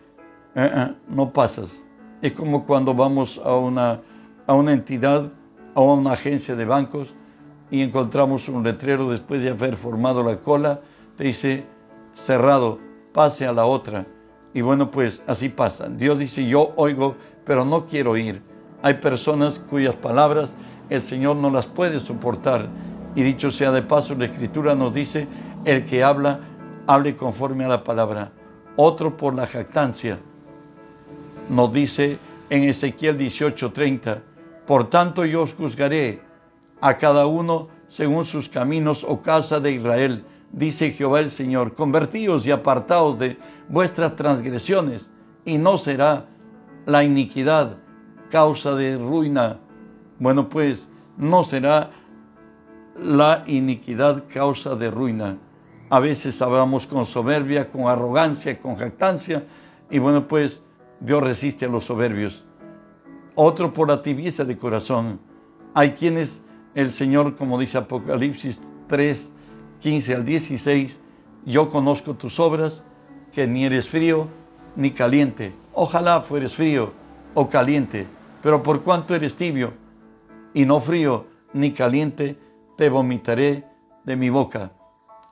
Eh, 0.56 0.72
eh, 0.76 0.94
no 1.08 1.32
pasas. 1.32 1.86
Es 2.22 2.34
como 2.34 2.66
cuando 2.66 2.94
vamos 2.94 3.40
a 3.44 3.56
una, 3.56 4.02
a 4.46 4.54
una 4.54 4.74
entidad, 4.74 5.32
a 5.76 5.82
una 5.82 6.12
agencia 6.12 6.58
de 6.58 6.66
bancos 6.66 7.16
y 7.72 7.82
encontramos 7.82 8.50
un 8.50 8.64
letrero 8.64 9.10
después 9.10 9.42
de 9.42 9.52
haber 9.52 9.78
formado 9.78 10.24
la 10.24 10.42
cola, 10.42 10.82
te 11.18 11.26
dice 11.26 11.66
cerrado, 12.14 12.80
pase 13.14 13.46
a 13.46 13.54
la 13.54 13.66
otra. 13.66 14.06
Y 14.54 14.62
bueno, 14.62 14.92
pues 14.92 15.22
así 15.28 15.50
pasa. 15.50 15.88
Dios 15.90 16.20
dice, 16.20 16.46
yo 16.46 16.74
oigo, 16.76 17.16
pero 17.44 17.66
no 17.66 17.86
quiero 17.86 18.12
oír. 18.12 18.42
Hay 18.82 18.96
personas 18.96 19.60
cuyas 19.60 19.96
palabras 19.96 20.56
el 20.90 21.02
Señor 21.02 21.38
no 21.38 21.50
las 21.50 21.66
puede 21.66 22.00
soportar. 22.00 22.68
Y 23.16 23.24
dicho 23.24 23.52
sea 23.52 23.72
de 23.72 23.82
paso, 23.82 24.16
la 24.16 24.26
Escritura 24.26 24.76
nos 24.76 24.94
dice, 24.94 25.28
el 25.66 25.86
que 25.86 26.04
habla, 26.04 26.40
hable 26.88 27.16
conforme 27.16 27.66
a 27.66 27.70
la 27.70 27.84
palabra. 27.84 28.32
Otro 28.76 29.16
por 29.16 29.34
la 29.34 29.48
jactancia. 29.48 30.20
Nos 31.50 31.72
dice 31.72 32.18
en 32.50 32.64
Ezequiel 32.64 33.18
18:30, 33.18 34.22
por 34.66 34.90
tanto 34.90 35.26
yo 35.26 35.44
os 35.44 35.54
juzgaré 35.54 36.22
a 36.82 36.98
cada 36.98 37.26
uno 37.28 37.68
según 37.88 38.26
sus 38.26 38.50
caminos, 38.50 39.06
o 39.08 39.22
casa 39.22 39.60
de 39.60 39.72
Israel 39.72 40.24
dice 40.54 40.92
Jehová 40.92 41.20
el 41.20 41.32
Señor, 41.32 41.74
convertíos 41.74 42.46
y 42.46 42.52
apartaos 42.52 43.20
de 43.20 43.38
vuestras 43.68 44.16
transgresiones, 44.16 45.10
y 45.44 45.58
no 45.58 45.78
será 45.78 46.28
la 46.86 47.04
iniquidad 47.04 47.78
causa 48.30 48.76
de 48.76 48.98
ruina. 48.98 49.60
Bueno, 50.20 50.48
pues 50.48 50.88
no 51.18 51.44
será 51.44 51.92
la 52.96 53.44
iniquidad 53.48 54.24
causa 54.32 54.76
de 54.76 54.90
ruina. 54.90 55.38
A 55.90 56.00
veces 56.00 56.42
hablamos 56.42 56.88
con 56.88 57.06
soberbia, 57.06 57.70
con 57.70 57.88
arrogancia, 57.88 58.58
con 58.60 58.76
jactancia, 58.76 59.44
y 59.90 60.00
bueno, 60.00 60.28
pues 60.28 60.62
Dios 61.00 61.22
resiste 61.22 61.66
a 61.66 61.70
los 61.70 61.84
soberbios. 61.84 62.46
Otro 63.36 63.74
por 63.74 63.90
la 63.90 64.02
tibieza 64.02 64.46
de 64.46 64.56
corazón. 64.56 65.20
Hay 65.74 65.92
quienes 65.92 66.42
el 66.76 66.92
Señor, 66.92 67.36
como 67.36 67.60
dice 67.60 67.80
Apocalipsis 67.80 68.62
3, 68.88 69.32
15 69.84 70.16
al 70.16 70.26
16, 70.26 70.98
yo 71.46 71.68
conozco 71.68 72.14
tus 72.14 72.40
obras, 72.40 72.82
que 73.34 73.46
ni 73.46 73.66
eres 73.66 73.90
frío 73.90 74.30
ni 74.78 74.92
caliente. 74.92 75.54
Ojalá 75.74 76.22
fueres 76.22 76.56
frío 76.56 76.94
o 77.34 77.50
caliente, 77.50 78.08
pero 78.42 78.64
por 78.64 78.82
cuanto 78.82 79.14
eres 79.14 79.36
tibio 79.36 79.74
y 80.54 80.64
no 80.64 80.80
frío 80.80 81.26
ni 81.52 81.74
caliente, 81.74 82.38
te 82.78 82.88
vomitaré 82.88 83.66
de 84.06 84.16
mi 84.16 84.30
boca. 84.30 84.72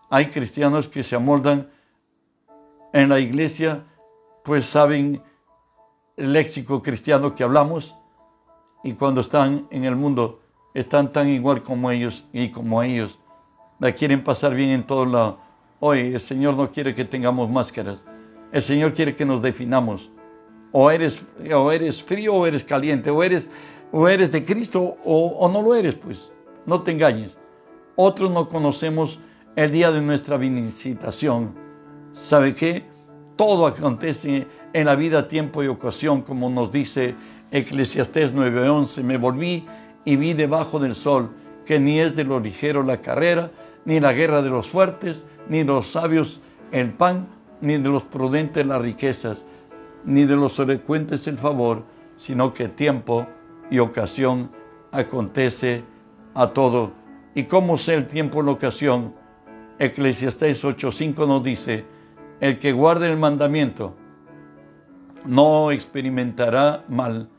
Hay 0.10 0.26
cristianos 0.26 0.90
que 0.90 1.04
se 1.04 1.16
amoldan 1.16 1.68
en 2.92 3.08
la 3.08 3.20
iglesia, 3.20 3.86
pues 4.44 4.66
saben 4.66 5.24
el 6.18 6.34
léxico 6.34 6.84
cristiano 6.84 7.36
que 7.36 7.46
hablamos, 7.46 7.96
y 8.84 8.94
cuando 8.94 9.22
están 9.22 9.66
en 9.72 9.86
el 9.86 9.96
mundo 9.96 10.42
están 10.74 11.14
tan 11.14 11.30
igual 11.30 11.64
como 11.64 11.90
ellos 11.90 12.26
y 12.34 12.50
como 12.52 12.84
ellos 12.84 13.18
la 13.82 13.92
quieren 13.92 14.24
pasar 14.24 14.54
bien 14.54 14.70
en 14.70 14.84
todos 14.84 15.08
lados. 15.08 15.40
Hoy 15.80 16.14
el 16.14 16.20
Señor 16.20 16.56
no 16.56 16.72
quiere 16.72 16.94
que 16.94 17.04
tengamos 17.04 17.50
máscaras. 17.50 18.04
El 18.52 18.62
Señor 18.62 18.94
quiere 18.94 19.16
que 19.16 19.26
nos 19.26 19.42
definamos. 19.42 20.12
O 20.72 20.92
eres, 20.92 21.26
o 21.52 21.72
eres 21.72 22.04
frío 22.04 22.36
o 22.36 22.46
eres 22.46 22.64
caliente. 22.64 23.10
O 23.10 23.24
eres, 23.24 23.50
o 23.92 24.08
eres 24.08 24.32
de 24.32 24.46
Cristo 24.46 24.98
o, 25.04 25.50
no 25.52 25.64
lo 25.64 25.74
eres, 25.74 25.96
pues. 25.96 26.30
No 26.68 26.84
te 26.84 26.92
engañes. 26.92 27.36
Otros 27.96 28.30
no 28.30 28.48
conocemos 28.48 29.20
el 29.56 29.72
día 29.72 29.92
de 29.92 30.00
nuestra 30.00 30.38
visitación. 30.38 31.56
¿Sabe 32.14 32.54
qué? 32.54 32.84
Todo 33.36 33.66
acontece 33.66 34.46
en 34.74 34.86
la 34.86 34.96
vida, 34.96 35.28
tiempo 35.28 35.64
y 35.64 35.68
ocasión, 35.68 36.22
como 36.22 36.52
nos 36.52 36.72
dice 36.72 37.16
Eclesiastés 37.50 38.32
9:11. 38.32 39.02
Me 39.02 39.18
volví 39.18 39.66
y 40.06 40.18
vi 40.18 40.34
debajo 40.34 40.78
del 40.78 40.94
sol 40.94 41.32
que 41.66 41.80
ni 41.80 42.00
es 42.00 42.16
de 42.16 42.24
lo 42.24 42.40
ligero 42.40 42.84
la 42.84 42.98
carrera, 42.98 43.52
ni 43.86 44.00
la 44.00 44.14
guerra 44.14 44.42
de 44.42 44.50
los 44.50 44.70
fuertes, 44.70 45.26
ni 45.48 45.64
los 45.64 45.92
sabios 45.92 46.42
el 46.72 46.92
pan, 46.94 47.28
ni 47.62 47.78
de 47.78 47.90
los 47.90 48.04
prudentes 48.04 48.66
las 48.66 48.82
riquezas, 48.82 49.46
ni 50.06 50.26
de 50.26 50.36
los 50.36 50.58
elocuentes 50.60 51.28
el 51.28 51.38
favor, 51.38 51.84
sino 52.18 52.54
que 52.54 52.68
tiempo 52.68 53.28
y 53.70 53.80
ocasión 53.80 54.50
acontece 54.92 55.84
a 56.34 56.48
todo. 56.48 56.92
¿Y 57.34 57.44
cómo 57.44 57.78
sé 57.78 57.94
el 57.94 58.08
tiempo 58.08 58.42
y 58.42 58.46
la 58.46 58.52
ocasión? 58.52 59.14
Eclesiastés 59.80 60.64
8:5 60.64 61.28
nos 61.28 61.44
dice, 61.44 61.86
el 62.40 62.60
que 62.60 62.72
guarde 62.72 63.10
el 63.10 63.18
mandamiento 63.18 63.96
no 65.26 65.72
experimentará 65.72 66.84
mal, 66.88 67.30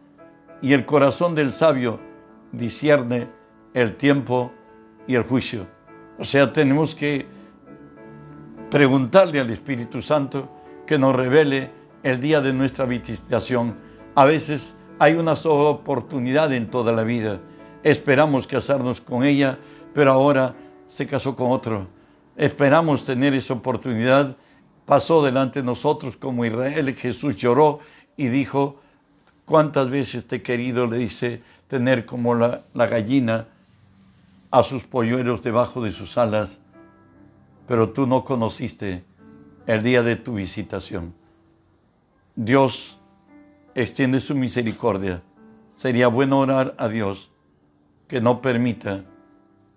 y 0.61 0.72
el 0.72 0.87
corazón 0.87 1.34
del 1.34 1.52
sabio 1.52 1.99
discierne 2.52 3.26
el 3.75 3.96
tiempo 3.96 4.52
y 5.06 5.16
el 5.16 5.25
juicio. 5.25 5.66
O 6.22 6.24
sea, 6.24 6.52
tenemos 6.52 6.94
que 6.94 7.26
preguntarle 8.70 9.40
al 9.40 9.50
Espíritu 9.50 10.00
Santo 10.00 10.48
que 10.86 10.96
nos 10.96 11.16
revele 11.16 11.72
el 12.04 12.20
día 12.20 12.40
de 12.40 12.52
nuestra 12.52 12.84
visitación. 12.84 13.74
A 14.14 14.24
veces 14.24 14.76
hay 15.00 15.14
una 15.14 15.34
sola 15.34 15.70
oportunidad 15.70 16.52
en 16.52 16.70
toda 16.70 16.92
la 16.92 17.02
vida. 17.02 17.40
Esperamos 17.82 18.46
casarnos 18.46 19.00
con 19.00 19.24
ella, 19.24 19.58
pero 19.94 20.12
ahora 20.12 20.54
se 20.86 21.08
casó 21.08 21.34
con 21.34 21.50
otro. 21.50 21.88
Esperamos 22.36 23.04
tener 23.04 23.34
esa 23.34 23.54
oportunidad. 23.54 24.36
Pasó 24.86 25.24
delante 25.24 25.58
de 25.58 25.66
nosotros 25.66 26.16
como 26.16 26.44
Israel. 26.44 26.94
Jesús 26.94 27.34
lloró 27.34 27.80
y 28.16 28.28
dijo, 28.28 28.80
¿cuántas 29.44 29.90
veces 29.90 30.28
te 30.28 30.40
querido? 30.40 30.86
Le 30.86 30.98
dice, 30.98 31.40
tener 31.66 32.06
como 32.06 32.36
la 32.36 32.62
gallina 32.86 33.46
a 34.52 34.62
sus 34.62 34.85
polluelos 34.85 35.42
debajo 35.42 35.82
de 35.82 35.92
sus 35.92 36.18
alas, 36.18 36.61
pero 37.66 37.90
tú 37.90 38.06
no 38.06 38.23
conociste 38.23 39.02
el 39.66 39.82
día 39.82 40.02
de 40.02 40.14
tu 40.16 40.35
visitación. 40.35 41.14
Dios 42.37 42.99
extiende 43.75 44.21
su 44.21 44.35
misericordia. 44.35 45.23
Sería 45.73 46.09
bueno 46.09 46.38
orar 46.38 46.75
a 46.78 46.88
Dios 46.88 47.30
que 48.06 48.21
no 48.21 48.42
permita 48.42 49.04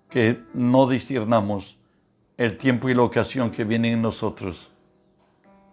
que 0.10 0.44
no 0.54 0.88
discernamos 0.88 1.78
el 2.38 2.58
tiempo 2.58 2.90
y 2.90 2.94
la 2.94 3.04
ocasión 3.04 3.52
que 3.52 3.64
vienen 3.64 3.94
en 3.94 4.02
nosotros. 4.02 4.72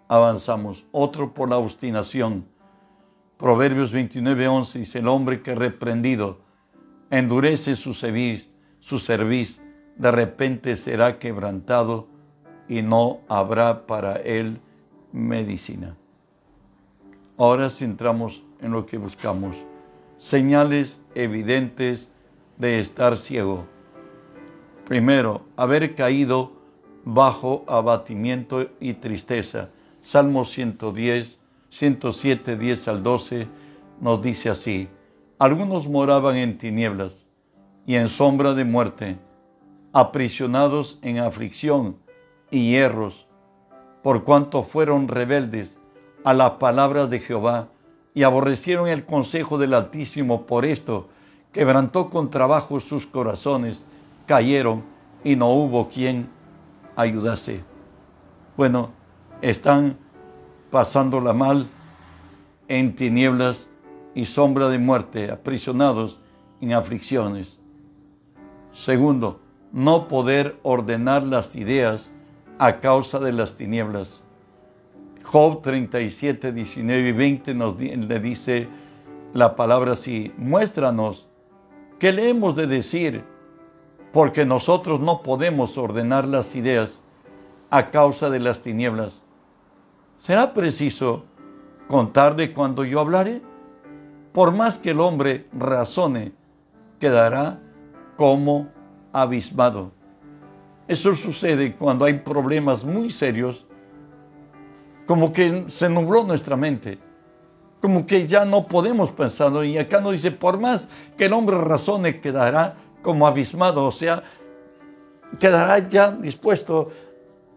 Avanzamos. 0.07 0.85
Otro 0.93 1.35
por 1.35 1.49
la 1.49 1.57
obstinación. 1.57 2.47
Proverbios 3.37 3.91
29, 3.91 4.47
11 4.47 4.79
dice, 4.79 4.99
el 5.01 5.09
hombre 5.09 5.43
que 5.43 5.57
reprendido 5.57 6.39
endurece 7.11 7.75
su 7.75 7.95
cerviz 7.95 8.52
su 8.83 8.99
cerviz 8.99 9.61
de 9.97 10.11
repente 10.11 10.75
será 10.75 11.19
quebrantado 11.19 12.09
y 12.69 12.83
no 12.83 13.21
habrá 13.29 13.87
para 13.87 14.17
él 14.17 14.61
medicina. 15.13 15.97
Ahora 17.39 17.71
centramos 17.71 18.43
en 18.61 18.73
lo 18.73 18.85
que 18.85 18.99
buscamos. 18.99 19.57
Señales 20.19 21.01
evidentes 21.15 22.09
de 22.59 22.81
estar 22.81 23.17
ciego. 23.17 23.67
Primero, 24.89 25.43
haber 25.57 25.95
caído 25.95 26.53
bajo 27.05 27.65
abatimiento 27.69 28.69
y 28.81 28.95
tristeza. 28.95 29.71
Salmo 30.01 30.45
110, 30.45 31.39
107, 31.71 32.57
10 32.57 32.89
al 32.89 33.03
12 33.05 33.47
nos 34.01 34.21
dice 34.21 34.51
así. 34.51 34.89
Algunos 35.39 35.87
moraban 35.87 36.37
en 36.37 36.59
tinieblas 36.59 37.27
y 37.87 37.97
en 37.97 38.09
sombra 38.09 38.55
de 38.55 38.65
muerte, 38.65 39.19
aprisionados 39.93 40.99
en 41.03 41.19
aflicción 41.19 41.97
y 42.51 42.71
hierros, 42.71 43.27
por 44.03 44.25
cuanto 44.25 44.63
fueron 44.63 45.09
rebeldes 45.09 45.79
a 46.25 46.35
la 46.35 46.59
palabra 46.59 47.07
de 47.07 47.21
Jehová 47.21 47.69
y 48.15 48.23
aborrecieron 48.23 48.89
el 48.89 49.05
consejo 49.05 49.59
del 49.59 49.75
Altísimo. 49.75 50.47
Por 50.47 50.65
esto 50.65 51.09
quebrantó 51.53 52.11
con 52.11 52.31
trabajo 52.31 52.81
sus 52.81 53.07
corazones, 53.07 53.85
cayeron 54.27 54.83
y 55.25 55.37
no 55.37 55.51
hubo 55.51 55.89
quien 55.89 56.29
ayudase. 56.97 57.65
Bueno, 58.57 58.91
están 59.41 59.97
pasándola 60.71 61.33
mal 61.33 61.69
en 62.69 62.95
tinieblas 62.95 63.69
y 64.15 64.25
sombra 64.25 64.69
de 64.69 64.79
muerte, 64.79 65.31
aprisionados 65.31 66.21
en 66.61 66.75
aflicciones. 66.75 67.62
Segundo, 68.73 69.41
no 69.73 70.09
poder 70.09 70.59
ordenar 70.63 71.23
las 71.23 71.55
ideas 71.57 72.13
a 72.59 72.81
causa 72.81 73.19
de 73.19 73.33
las 73.33 73.55
tinieblas. 73.55 74.23
Job 75.23 75.63
37, 75.63 76.53
19 76.53 77.09
y 77.09 77.13
20 77.13 77.55
nos 77.55 77.79
le 77.79 78.21
dice 78.21 78.69
la 79.35 79.57
palabra 79.57 79.93
así, 79.93 80.33
muéstranos 80.37 81.27
qué 81.99 82.13
le 82.13 82.29
hemos 82.29 82.57
de 82.57 82.67
decir, 82.67 83.25
porque 84.13 84.45
nosotros 84.45 85.01
no 85.01 85.23
podemos 85.23 85.79
ordenar 85.79 86.27
las 86.27 86.55
ideas 86.55 87.01
a 87.71 87.91
causa 87.91 88.29
de 88.29 88.41
las 88.41 88.61
tinieblas. 88.61 89.23
¿Será 90.19 90.53
preciso 90.53 91.25
contarle 91.89 92.53
cuando 92.53 92.85
yo 92.85 93.01
hablaré? 93.01 93.41
por 94.33 94.53
más 94.53 94.79
que 94.79 94.91
el 94.91 95.01
hombre 95.01 95.47
razone, 95.53 96.33
quedará 96.99 97.59
como 98.17 98.69
abismado. 99.13 99.93
Eso 100.89 101.15
sucede 101.15 101.75
cuando 101.75 102.05
hay 102.05 102.15
problemas 102.15 102.85
muy 102.85 103.11
serios, 103.11 103.67
como 105.07 105.33
que 105.33 105.65
se 105.69 105.89
nubló 105.89 106.25
nuestra 106.25 106.57
mente, 106.57 106.99
como 107.81 108.07
que 108.07 108.27
ya 108.27 108.45
no 108.45 108.67
podemos 108.67 109.11
pensar. 109.11 109.53
Y 109.65 109.79
acá 109.79 110.01
nos 110.01 110.13
dice, 110.13 110.31
por 110.31 110.59
más 110.59 110.89
que 111.17 111.27
el 111.27 111.33
hombre 111.33 111.59
razone, 111.59 112.21
quedará 112.21 112.75
como 113.03 113.27
abismado, 113.27 113.85
o 113.85 113.93
sea, 113.93 114.23
quedará 115.39 115.87
ya 115.89 116.13
dispuesto 116.13 116.93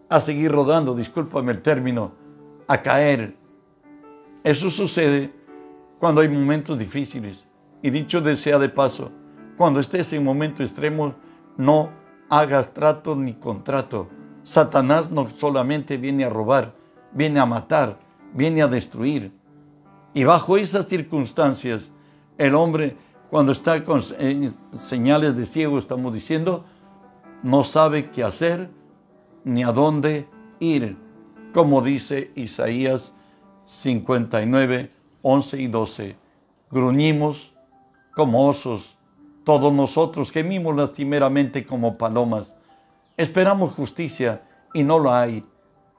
a 0.08 0.20
seguir 0.20 0.52
rodando, 0.52 0.94
discúlpame 0.94 1.52
el 1.52 1.62
término, 1.62 2.12
a 2.66 2.80
caer. 2.80 3.36
Eso 4.42 4.70
sucede 4.70 5.32
cuando 5.98 6.20
hay 6.20 6.28
momentos 6.28 6.78
difíciles. 6.78 7.44
Y 7.82 7.90
dicho 7.90 8.20
de 8.20 8.36
sea 8.36 8.58
de 8.58 8.68
paso, 8.68 9.10
cuando 9.56 9.80
estés 9.80 10.12
en 10.12 10.24
momento 10.24 10.62
extremo, 10.62 11.14
no 11.56 11.90
hagas 12.28 12.72
trato 12.74 13.16
ni 13.16 13.34
contrato. 13.34 14.08
Satanás 14.42 15.10
no 15.10 15.28
solamente 15.30 15.96
viene 15.96 16.24
a 16.24 16.30
robar, 16.30 16.74
viene 17.12 17.40
a 17.40 17.46
matar, 17.46 17.98
viene 18.32 18.62
a 18.62 18.68
destruir. 18.68 19.32
Y 20.14 20.24
bajo 20.24 20.56
esas 20.56 20.86
circunstancias, 20.86 21.90
el 22.38 22.54
hombre, 22.54 22.96
cuando 23.30 23.52
está 23.52 23.82
con 23.82 24.02
señales 24.78 25.36
de 25.36 25.46
ciego, 25.46 25.78
estamos 25.78 26.12
diciendo, 26.12 26.64
no 27.42 27.64
sabe 27.64 28.10
qué 28.10 28.22
hacer 28.22 28.70
ni 29.44 29.62
a 29.62 29.72
dónde 29.72 30.28
ir, 30.60 30.96
como 31.52 31.82
dice 31.82 32.30
Isaías 32.34 33.12
59, 33.66 34.90
11 35.22 35.60
y 35.60 35.66
12. 35.66 36.16
Gruñimos 36.70 37.52
como 38.14 38.48
osos, 38.48 38.95
todos 39.46 39.72
nosotros 39.72 40.32
gemimos 40.32 40.74
lastimeramente 40.74 41.64
como 41.64 41.96
palomas. 41.96 42.56
Esperamos 43.16 43.74
justicia 43.74 44.42
y 44.74 44.82
no 44.82 44.98
la 44.98 45.20
hay, 45.20 45.46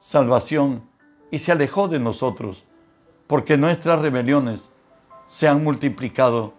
salvación 0.00 0.82
y 1.30 1.38
se 1.38 1.52
alejó 1.52 1.88
de 1.88 1.98
nosotros, 1.98 2.66
porque 3.26 3.56
nuestras 3.56 4.02
rebeliones 4.02 4.70
se 5.28 5.48
han 5.48 5.64
multiplicado 5.64 6.52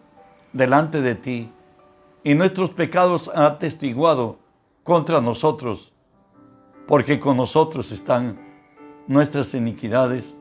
delante 0.52 1.00
de 1.02 1.14
ti 1.14 1.52
y 2.24 2.34
nuestros 2.34 2.72
pecados 2.72 3.30
han 3.36 3.44
atestiguado 3.44 4.40
contra 4.84 5.22
nosotros 5.22 5.94
porque 6.88 7.20
con 7.20 7.38
nosotros 7.38 7.92
están 7.92 8.40
nuestras 9.06 9.54
iniquidades 9.54 10.36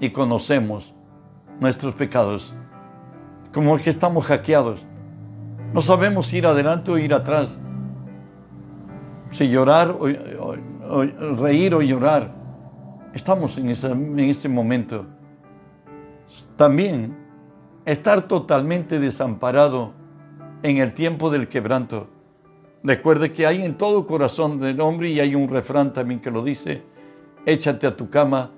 y 0.00 0.10
conocemos 0.10 0.92
nuestros 1.60 1.94
pecados. 1.94 2.52
Como 3.54 3.78
que 3.78 3.88
estamos 3.88 4.26
hackeados. 4.26 4.84
No 5.72 5.82
sabemos 5.82 6.32
ir 6.32 6.46
adelante 6.46 6.90
o 6.90 6.98
ir 6.98 7.12
atrás. 7.14 7.58
Si 9.30 9.48
llorar 9.48 9.96
o, 9.98 10.56
reír 11.36 11.74
o 11.74 11.82
llorar. 11.82 12.32
Estamos 13.12 13.58
en, 13.58 13.68
en 13.68 14.20
ese 14.20 14.48
momento. 14.48 15.04
También 16.56 17.16
estar 17.84 18.22
totalmente 18.28 18.98
desamparado 18.98 19.92
en 20.62 20.78
el 20.78 20.94
tiempo 20.94 21.30
del 21.30 21.48
quebranto 21.48 22.08
Recuerde 22.82 23.32
que 23.32 23.44
hay 23.44 23.62
en 23.64 23.74
todo 23.76 24.06
corazón 24.06 24.60
del 24.60 24.80
hombre 24.80 25.10
y 25.10 25.18
hay 25.18 25.34
un 25.34 25.48
refrán 25.48 25.92
también 25.92 26.20
que 26.20 26.30
lo 26.30 26.44
dice, 26.44 26.82
échate 27.44 27.86
a 27.86 27.96
tu 27.96 28.08
cama 28.08 28.52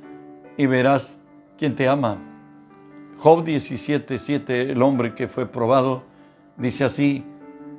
y 0.58 0.66
verás 0.66 1.18
quién 1.56 1.74
te 1.74 1.88
ama. 1.88 2.18
Job 3.18 3.44
17, 3.44 4.18
7, 4.18 4.72
el 4.72 4.82
hombre 4.82 5.14
que 5.14 5.26
fue 5.26 5.46
probado, 5.46 6.02
dice 6.60 6.84
así, 6.84 7.24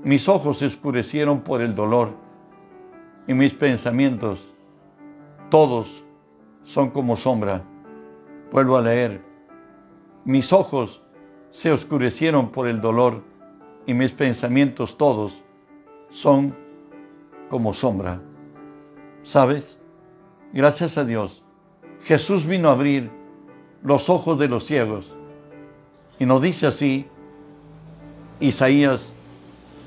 mis 0.03 0.27
ojos 0.27 0.57
se 0.57 0.65
oscurecieron 0.65 1.41
por 1.41 1.61
el 1.61 1.75
dolor 1.75 2.15
y 3.27 3.33
mis 3.33 3.53
pensamientos, 3.53 4.53
todos 5.49 6.03
son 6.63 6.89
como 6.89 7.15
sombra. 7.15 7.63
Vuelvo 8.51 8.77
a 8.77 8.81
leer, 8.81 9.21
mis 10.25 10.51
ojos 10.51 11.01
se 11.51 11.71
oscurecieron 11.71 12.51
por 12.51 12.67
el 12.67 12.81
dolor 12.81 13.23
y 13.85 13.93
mis 13.93 14.11
pensamientos 14.11 14.97
todos 14.97 15.43
son 16.09 16.55
como 17.49 17.73
sombra. 17.73 18.21
¿Sabes? 19.23 19.79
Gracias 20.53 20.97
a 20.97 21.05
Dios, 21.05 21.43
Jesús 22.03 22.45
vino 22.45 22.69
a 22.69 22.73
abrir 22.73 23.11
los 23.83 24.09
ojos 24.09 24.39
de 24.39 24.47
los 24.47 24.65
ciegos. 24.65 25.13
Y 26.19 26.25
nos 26.25 26.41
dice 26.41 26.67
así 26.67 27.07
Isaías 28.41 29.13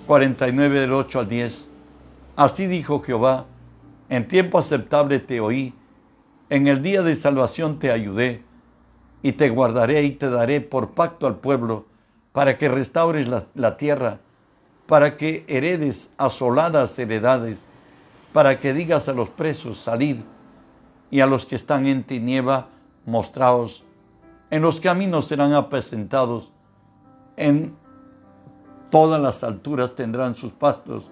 49 0.07 0.81
del 0.81 0.93
8 0.93 1.19
al 1.19 1.29
10. 1.29 1.69
Así 2.37 2.67
dijo 2.67 3.01
Jehová, 3.01 3.47
en 4.09 4.29
tiempo 4.29 4.59
aceptable 4.59 5.19
te 5.19 5.41
oí, 5.41 5.75
en 6.51 6.69
el 6.69 6.81
día 6.81 7.03
de 7.03 7.17
salvación 7.17 7.79
te 7.79 7.91
ayudé, 7.91 8.43
y 9.23 9.33
te 9.33 9.49
guardaré 9.49 10.05
y 10.05 10.13
te 10.13 10.31
daré 10.31 10.61
por 10.61 10.91
pacto 10.91 11.27
al 11.27 11.37
pueblo, 11.37 11.87
para 12.33 12.57
que 12.59 12.69
restaures 12.69 13.27
la, 13.55 13.77
tierra 13.77 14.19
para 14.87 15.17
que 15.17 15.45
heredes 15.49 16.11
asoladas 16.19 16.99
heredades, 16.99 17.65
para 18.33 18.61
que 18.61 18.75
digas 18.75 19.09
a 19.09 19.13
los 19.13 19.31
presos, 19.31 19.79
salid, 19.79 20.19
y 21.11 21.21
a 21.21 21.27
los 21.27 21.47
que 21.47 21.57
están 21.57 21.87
en 21.87 22.03
tiniebla, 22.03 22.67
mostraos. 23.07 23.85
En 24.51 24.63
los 24.63 24.81
caminos 24.81 25.27
serán 25.27 25.55
apacentados, 25.55 26.53
en 27.37 27.75
todas 28.95 29.21
las 29.21 29.43
alturas 29.43 29.97
tendrán 29.97 30.37
sus 30.37 30.53
pastos. 30.53 31.11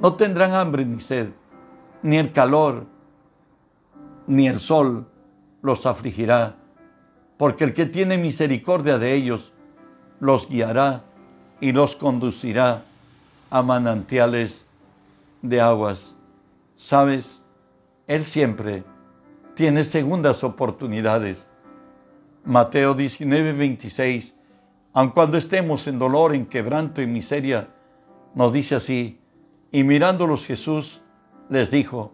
No 0.00 0.14
tendrán 0.14 0.50
hambre 0.50 0.84
ni 0.84 0.98
sed, 0.98 1.28
ni 2.02 2.16
el 2.16 2.32
calor, 2.32 2.86
ni 4.26 4.48
el 4.48 4.58
sol 4.58 5.06
los 5.62 5.86
afligirá, 5.86 6.56
porque 7.36 7.62
el 7.62 7.72
que 7.72 7.86
tiene 7.86 8.18
misericordia 8.18 8.98
de 8.98 9.14
ellos 9.14 9.52
los 10.18 10.48
guiará 10.48 11.04
y 11.60 11.70
los 11.70 11.94
conducirá 11.94 12.82
a 13.48 13.62
manantiales 13.62 14.66
de 15.40 15.60
aguas. 15.60 16.16
Sabes, 16.74 17.40
Él 18.08 18.24
siempre 18.24 18.82
tiene 19.54 19.84
segundas 19.84 20.42
oportunidades. 20.42 21.46
Mateo 22.44 22.94
19, 22.94 23.52
26, 23.52 24.34
aun 24.98 25.10
cuando 25.10 25.38
estemos 25.38 25.86
en 25.86 25.96
dolor, 25.96 26.34
en 26.34 26.44
quebranto 26.44 27.00
y 27.00 27.06
miseria, 27.06 27.68
nos 28.34 28.52
dice 28.52 28.74
así, 28.74 29.20
y 29.70 29.84
mirándolos 29.84 30.44
Jesús 30.44 31.02
les 31.48 31.70
dijo, 31.70 32.12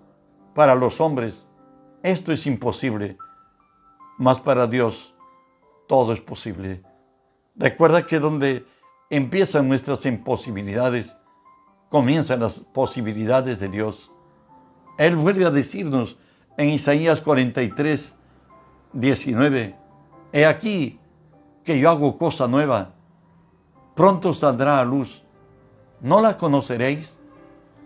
para 0.55 0.75
los 0.75 1.01
hombres 1.01 1.49
esto 2.03 2.31
es 2.31 2.47
imposible, 2.47 3.17
mas 4.19 4.39
para 4.39 4.67
Dios 4.67 5.15
todo 5.89 6.13
es 6.13 6.21
posible. 6.21 6.83
Recuerda 7.57 8.05
que 8.05 8.19
donde 8.19 8.67
empiezan 9.09 9.67
nuestras 9.67 10.05
imposibilidades, 10.05 11.17
comienzan 11.89 12.41
las 12.41 12.61
posibilidades 12.61 13.61
de 13.61 13.69
Dios. 13.71 14.13
Él 14.99 15.17
vuelve 15.17 15.47
a 15.47 15.51
decirnos 15.51 16.19
en 16.59 16.69
Isaías 16.69 17.23
43, 17.23 18.15
19, 18.93 19.75
He 20.35 20.45
aquí 20.45 21.01
que 21.65 21.79
yo 21.79 21.91
hago 21.91 22.19
cosa 22.19 22.47
nueva, 22.47 22.91
pronto 23.95 24.35
saldrá 24.35 24.79
a 24.79 24.85
luz, 24.85 25.23
¿no 26.01 26.21
la 26.21 26.37
conoceréis? 26.37 27.17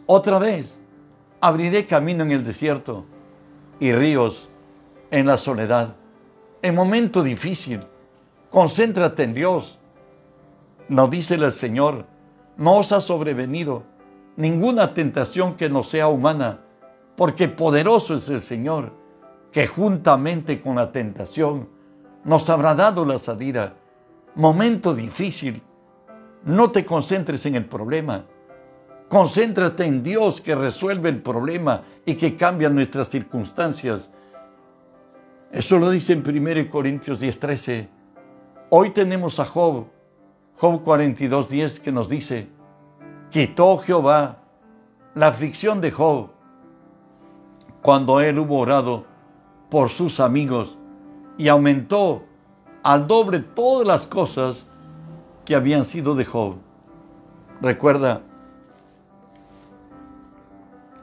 Otra 0.07 0.38
vez 0.38 0.81
abriré 1.41 1.87
camino 1.87 2.25
en 2.25 2.33
el 2.33 2.45
desierto 2.45 3.05
y 3.79 3.93
ríos 3.93 4.49
en 5.11 5.27
la 5.27 5.37
soledad. 5.37 5.97
En 6.61 6.75
momento 6.75 7.23
difícil, 7.23 7.85
concéntrate 8.51 9.23
en 9.23 9.35
Dios, 9.35 9.79
nos 10.88 11.11
dice 11.11 11.35
el 11.35 11.53
Señor, 11.53 12.07
no 12.57 12.79
os 12.79 12.91
ha 12.91 13.01
sobrevenido 13.01 13.85
ninguna 14.37 14.95
tentación 14.95 15.55
que 15.55 15.69
no 15.69 15.85
sea 15.85 16.09
humana, 16.09 16.61
porque 17.17 17.49
poderoso 17.49 18.17
es 18.17 18.29
el 18.29 18.43
Señor, 18.43 18.93
que 19.53 19.67
juntamente 19.67 20.61
con 20.61 20.77
la 20.77 20.91
tentación 20.91 21.69
nos 22.24 22.48
habrá 22.50 22.74
dado 22.74 23.04
la 23.04 23.18
salida. 23.18 23.74
Momento 24.35 24.94
difícil, 24.94 25.62
no 26.44 26.70
te 26.70 26.85
concentres 26.85 27.44
en 27.46 27.54
el 27.54 27.64
problema, 27.64 28.24
concéntrate 29.09 29.85
en 29.85 30.02
Dios 30.02 30.40
que 30.40 30.54
resuelve 30.54 31.09
el 31.09 31.22
problema 31.22 31.83
y 32.04 32.14
que 32.14 32.37
cambia 32.37 32.68
nuestras 32.68 33.09
circunstancias. 33.09 34.11
Eso 35.50 35.78
lo 35.78 35.90
dice 35.90 36.12
en 36.12 36.22
1 36.22 36.70
Corintios 36.70 37.20
10:13. 37.20 37.88
Hoy 38.70 38.90
tenemos 38.90 39.40
a 39.40 39.46
Job 39.46 39.87
Job 40.59 40.83
42, 40.83 41.78
que 41.78 41.92
nos 41.92 42.09
dice, 42.09 42.48
quitó 43.31 43.78
Jehová 43.78 44.38
la 45.14 45.28
aflicción 45.28 45.81
de 45.81 45.92
Job 45.92 46.31
cuando 47.81 48.20
él 48.20 48.40
hubo 48.40 48.59
orado 48.59 49.07
por 49.70 49.88
sus 49.88 50.18
amigos 50.18 50.78
y 51.38 51.48
aumentó 51.48 52.24
al 52.83 53.07
doble 53.07 53.38
todas 53.38 53.87
las 53.87 54.07
cosas 54.07 54.66
que 55.44 55.55
habían 55.55 55.85
sido 55.85 56.14
de 56.14 56.24
Job. 56.24 56.57
Recuerda, 57.62 58.20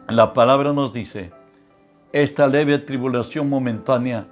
la 0.07 0.33
palabra 0.33 0.71
nos 0.73 0.93
dice, 0.93 1.31
esta 2.11 2.47
leve 2.47 2.77
tribulación 2.77 3.49
momentánea 3.49 4.27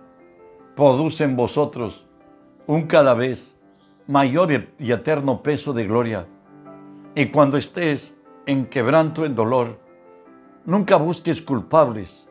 produce 0.76 1.24
en 1.24 1.36
vosotros 1.36 2.06
un 2.68 2.84
cada 2.84 3.14
vez 3.14 3.56
mayor 4.08 4.52
y 4.78 4.92
eterno 4.92 5.42
peso 5.42 5.74
de 5.74 5.86
gloria. 5.86 6.28
Y 7.16 7.28
cuando 7.28 7.58
estés 7.58 8.16
en 8.46 8.66
quebranto, 8.66 9.26
en 9.26 9.36
dolor, 9.36 9.80
nunca 10.66 10.98
busques 10.98 11.42
culpables. 11.42 12.28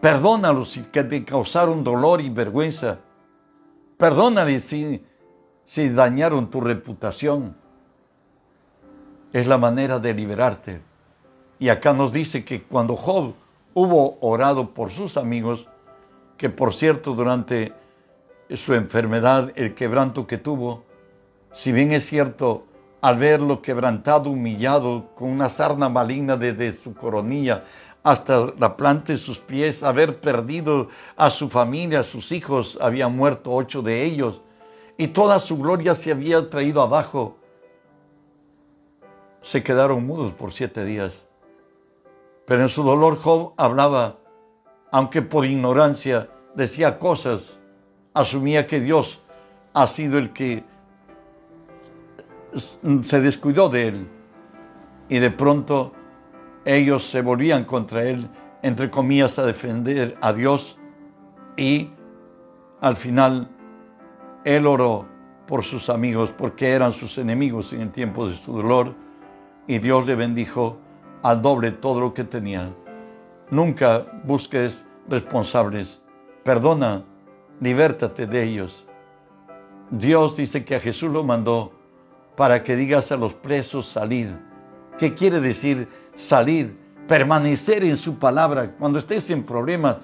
Perdónalos 0.00 0.70
si 0.70 0.82
te 0.82 1.24
causaron 1.24 1.84
dolor 1.84 2.20
y 2.20 2.30
vergüenza. 2.30 2.98
Perdónales 3.98 4.64
si, 4.64 5.04
si 5.64 5.90
dañaron 5.90 6.50
tu 6.50 6.60
reputación. 6.60 7.54
Es 9.32 9.46
la 9.46 9.58
manera 9.58 9.98
de 9.98 10.14
liberarte. 10.14 10.80
Y 11.58 11.68
acá 11.68 11.92
nos 11.92 12.12
dice 12.12 12.44
que 12.44 12.62
cuando 12.62 12.96
Job 12.96 13.34
hubo 13.74 14.16
orado 14.20 14.70
por 14.70 14.90
sus 14.90 15.18
amigos, 15.18 15.66
que 16.38 16.48
por 16.48 16.72
cierto 16.72 17.14
durante 17.14 17.74
su 18.54 18.72
enfermedad, 18.72 19.52
el 19.54 19.74
quebranto 19.74 20.26
que 20.26 20.38
tuvo, 20.38 20.84
si 21.52 21.72
bien 21.72 21.92
es 21.92 22.06
cierto, 22.06 22.64
al 23.02 23.18
verlo 23.18 23.60
quebrantado, 23.60 24.30
humillado, 24.30 25.10
con 25.14 25.28
una 25.30 25.50
sarna 25.50 25.88
maligna 25.90 26.36
desde 26.36 26.72
su 26.72 26.94
coronilla 26.94 27.64
hasta 28.02 28.52
la 28.58 28.76
planta 28.76 29.12
de 29.12 29.18
sus 29.18 29.38
pies, 29.38 29.82
haber 29.82 30.20
perdido 30.20 30.88
a 31.16 31.30
su 31.30 31.48
familia, 31.48 32.00
a 32.00 32.04
sus 32.04 32.32
hijos, 32.32 32.78
habían 32.80 33.14
muerto 33.16 33.52
ocho 33.52 33.82
de 33.82 34.04
ellos, 34.04 34.40
y 34.96 35.08
toda 35.08 35.38
su 35.38 35.58
gloria 35.58 35.94
se 35.94 36.10
había 36.10 36.46
traído 36.46 36.80
abajo, 36.82 37.36
se 39.42 39.62
quedaron 39.62 40.06
mudos 40.06 40.32
por 40.32 40.52
siete 40.52 40.84
días. 40.84 41.26
Pero 42.46 42.62
en 42.62 42.68
su 42.68 42.82
dolor 42.82 43.16
Job 43.16 43.52
hablaba, 43.56 44.16
aunque 44.90 45.22
por 45.22 45.46
ignorancia 45.46 46.28
decía 46.54 46.98
cosas, 46.98 47.60
asumía 48.12 48.66
que 48.66 48.80
Dios 48.80 49.20
ha 49.72 49.86
sido 49.86 50.18
el 50.18 50.32
que 50.32 50.64
se 53.02 53.20
descuidó 53.20 53.68
de 53.68 53.88
él. 53.88 54.08
Y 55.08 55.18
de 55.18 55.30
pronto 55.30 55.92
ellos 56.76 57.10
se 57.10 57.20
volvían 57.20 57.64
contra 57.64 58.04
él, 58.04 58.28
entre 58.62 58.90
comillas, 58.90 59.38
a 59.38 59.44
defender 59.44 60.16
a 60.20 60.32
Dios. 60.32 60.78
Y 61.56 61.88
al 62.80 62.96
final 62.96 63.48
él 64.44 64.66
oró 64.66 65.06
por 65.48 65.64
sus 65.64 65.88
amigos, 65.88 66.32
porque 66.36 66.70
eran 66.70 66.92
sus 66.92 67.18
enemigos 67.18 67.72
en 67.72 67.80
el 67.80 67.90
tiempo 67.90 68.28
de 68.28 68.36
su 68.36 68.52
dolor. 68.52 68.94
Y 69.66 69.78
Dios 69.78 70.06
le 70.06 70.14
bendijo 70.14 70.78
al 71.22 71.42
doble 71.42 71.72
todo 71.72 72.00
lo 72.00 72.14
que 72.14 72.22
tenía. 72.22 72.70
Nunca 73.50 74.06
busques 74.24 74.86
responsables. 75.08 76.00
Perdona, 76.44 77.02
libértate 77.58 78.28
de 78.28 78.44
ellos. 78.44 78.86
Dios 79.90 80.36
dice 80.36 80.64
que 80.64 80.76
a 80.76 80.80
Jesús 80.80 81.10
lo 81.10 81.24
mandó 81.24 81.72
para 82.36 82.62
que 82.62 82.76
digas 82.76 83.10
a 83.10 83.16
los 83.16 83.34
presos 83.34 83.86
salid. 83.86 84.28
¿Qué 84.98 85.14
quiere 85.14 85.40
decir 85.40 85.88
salir? 86.20 86.76
Permanecer 87.08 87.84
en 87.84 87.96
su 87.96 88.18
palabra. 88.18 88.72
Cuando 88.78 88.98
estés 88.98 89.30
en 89.30 89.42
problemas, 89.42 89.96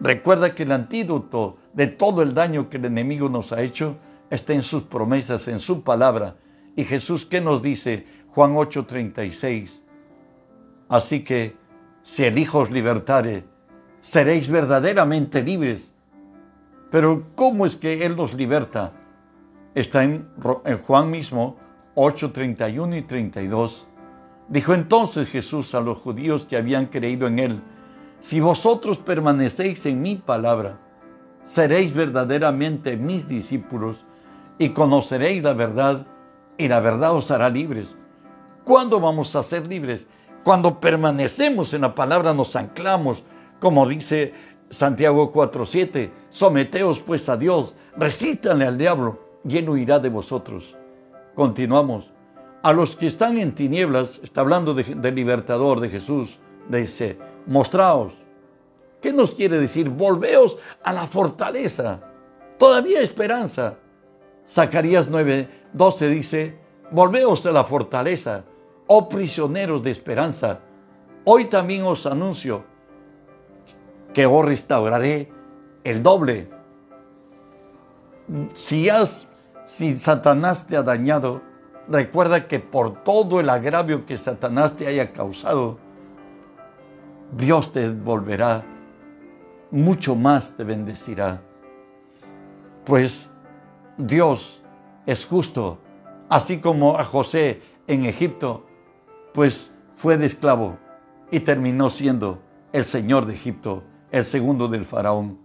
recuerda 0.00 0.54
que 0.54 0.64
el 0.64 0.72
antídoto 0.72 1.56
de 1.72 1.86
todo 1.86 2.22
el 2.22 2.34
daño 2.34 2.68
que 2.68 2.76
el 2.76 2.84
enemigo 2.84 3.28
nos 3.28 3.52
ha 3.52 3.62
hecho 3.62 3.96
está 4.28 4.52
en 4.52 4.62
sus 4.62 4.82
promesas, 4.84 5.48
en 5.48 5.60
su 5.60 5.82
palabra. 5.82 6.36
Y 6.76 6.84
Jesús, 6.84 7.26
¿qué 7.26 7.40
nos 7.40 7.62
dice? 7.62 8.06
Juan 8.28 8.54
8:36. 8.54 9.82
Así 10.88 11.24
que 11.24 11.54
si 12.02 12.24
el 12.24 12.38
Hijo 12.38 12.60
os 12.60 12.70
libertare, 12.70 13.44
seréis 14.00 14.48
verdaderamente 14.48 15.42
libres. 15.42 15.92
Pero 16.90 17.22
¿cómo 17.34 17.64
es 17.64 17.76
que 17.76 18.04
Él 18.04 18.16
nos 18.16 18.34
liberta? 18.34 18.92
Está 19.74 20.04
en, 20.04 20.28
Juan 20.86 21.10
mismo 21.10 21.56
8, 21.94 22.32
31 22.32 22.96
y 22.96 23.02
32. 23.02 23.86
Dijo 24.52 24.74
entonces 24.74 25.30
Jesús 25.30 25.74
a 25.74 25.80
los 25.80 25.96
judíos 25.96 26.44
que 26.44 26.58
habían 26.58 26.84
creído 26.84 27.26
en 27.26 27.38
Él, 27.38 27.62
si 28.20 28.38
vosotros 28.38 28.98
permanecéis 28.98 29.86
en 29.86 30.02
mi 30.02 30.16
palabra, 30.16 30.78
seréis 31.42 31.94
verdaderamente 31.94 32.98
mis 32.98 33.26
discípulos 33.26 34.04
y 34.58 34.68
conoceréis 34.68 35.42
la 35.42 35.54
verdad 35.54 36.06
y 36.58 36.68
la 36.68 36.80
verdad 36.80 37.16
os 37.16 37.30
hará 37.30 37.48
libres. 37.48 37.96
¿Cuándo 38.62 39.00
vamos 39.00 39.34
a 39.36 39.42
ser 39.42 39.66
libres? 39.66 40.06
Cuando 40.44 40.78
permanecemos 40.78 41.72
en 41.72 41.80
la 41.80 41.94
palabra 41.94 42.34
nos 42.34 42.54
anclamos, 42.54 43.24
como 43.58 43.88
dice 43.88 44.34
Santiago 44.68 45.32
4:7, 45.32 46.10
someteos 46.28 47.00
pues 47.00 47.26
a 47.30 47.38
Dios, 47.38 47.74
resístanle 47.96 48.66
al 48.66 48.76
diablo 48.76 49.18
y 49.48 49.56
él 49.56 49.70
huirá 49.70 49.98
de 49.98 50.10
vosotros. 50.10 50.76
Continuamos. 51.34 52.12
A 52.62 52.72
los 52.72 52.96
que 52.96 53.06
están 53.06 53.38
en 53.38 53.54
tinieblas, 53.54 54.20
está 54.22 54.42
hablando 54.42 54.74
del 54.74 55.14
libertador 55.14 55.80
de 55.80 55.88
Jesús, 55.88 56.38
dice, 56.68 57.18
mostraos. 57.46 58.12
¿Qué 59.00 59.12
nos 59.12 59.34
quiere 59.34 59.58
decir? 59.58 59.88
Volveos 59.88 60.58
a 60.84 60.92
la 60.92 61.08
fortaleza. 61.08 62.00
Todavía 62.58 63.00
esperanza. 63.00 63.78
Zacarías 64.46 65.10
9:12 65.10 66.08
dice, 66.08 66.58
volveos 66.92 67.44
a 67.46 67.52
la 67.52 67.64
fortaleza 67.64 68.44
oh 68.94 69.08
prisioneros 69.08 69.82
de 69.82 69.90
esperanza, 69.90 70.60
hoy 71.24 71.46
también 71.46 71.82
os 71.82 72.04
anuncio 72.04 72.64
que 74.12 74.26
os 74.26 74.44
restauraré 74.44 75.32
el 75.82 76.02
doble. 76.02 76.50
Si, 78.54 78.90
has, 78.90 79.26
si 79.66 79.94
Satanás 79.94 80.66
te 80.66 80.76
ha 80.76 80.82
dañado, 80.82 81.40
recuerda 81.88 82.46
que 82.46 82.60
por 82.60 83.02
todo 83.04 83.40
el 83.40 83.48
agravio 83.48 84.06
que 84.06 84.18
Satanás 84.18 84.76
te 84.76 84.86
haya 84.86 85.12
causado, 85.12 85.78
Dios 87.36 87.72
te 87.72 87.88
devolverá, 87.88 88.64
mucho 89.70 90.14
más 90.14 90.54
te 90.56 90.64
bendecirá. 90.64 91.42
Pues 92.84 93.30
Dios 93.96 94.62
es 95.06 95.24
justo, 95.24 95.78
así 96.28 96.58
como 96.58 96.98
a 96.98 97.04
José 97.04 97.62
en 97.86 98.04
Egipto 98.04 98.66
pues 99.32 99.70
fue 99.96 100.16
de 100.16 100.26
esclavo 100.26 100.78
y 101.30 101.40
terminó 101.40 101.90
siendo 101.90 102.40
el 102.72 102.84
señor 102.84 103.26
de 103.26 103.34
Egipto, 103.34 103.82
el 104.10 104.24
segundo 104.24 104.68
del 104.68 104.84
faraón. 104.84 105.38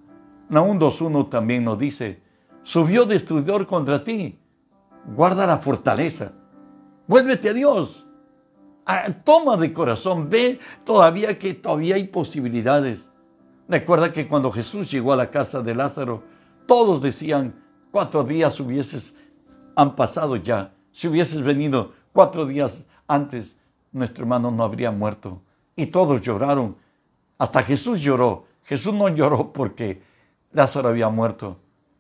Naúm 0.50 0.80
2.1 0.80 1.30
también 1.30 1.64
nos 1.64 1.80
dice, 1.80 2.22
subió 2.64 3.06
destruidor 3.06 3.66
contra 3.66 4.04
ti, 4.04 4.40
guarda 5.08 5.48
la 5.48 5.58
fortaleza, 5.58 6.34
vuélvete 7.08 7.50
a 7.50 7.54
Dios, 7.54 8.06
ah, 8.86 9.08
toma 9.24 9.58
de 9.58 9.74
corazón, 9.74 10.30
ve 10.30 10.60
todavía 10.84 11.40
que 11.40 11.54
todavía 11.54 11.96
hay 11.96 12.06
posibilidades. 12.06 13.10
Recuerda 13.68 14.14
que 14.14 14.28
cuando 14.28 14.52
Jesús 14.52 14.90
llegó 14.92 15.14
a 15.14 15.18
la 15.18 15.32
casa 15.32 15.62
de 15.62 15.76
Lázaro, 15.76 16.24
todos 16.66 17.02
decían, 17.02 17.56
cuatro 17.92 18.24
días 18.24 18.60
hubieses, 18.60 19.16
han 19.76 19.96
pasado 19.96 20.36
ya, 20.36 20.74
si 20.92 21.08
hubieses 21.08 21.42
venido 21.42 21.94
cuatro 22.12 22.46
días 22.46 22.86
antes, 23.08 23.56
nuestro 23.92 24.24
hermano 24.24 24.52
no 24.52 24.64
habría 24.64 24.92
muerto. 24.92 25.42
Y 25.76 25.88
todos 25.88 26.22
lloraron. 26.22 26.76
Hasta 27.38 27.62
Jesús 27.62 28.02
lloró. 28.02 28.46
Jesús 28.64 28.94
no 28.94 29.08
lloró 29.10 29.54
porque 29.54 30.02
Lázaro 30.52 30.90
había 30.90 31.10
muerto. 31.10 31.58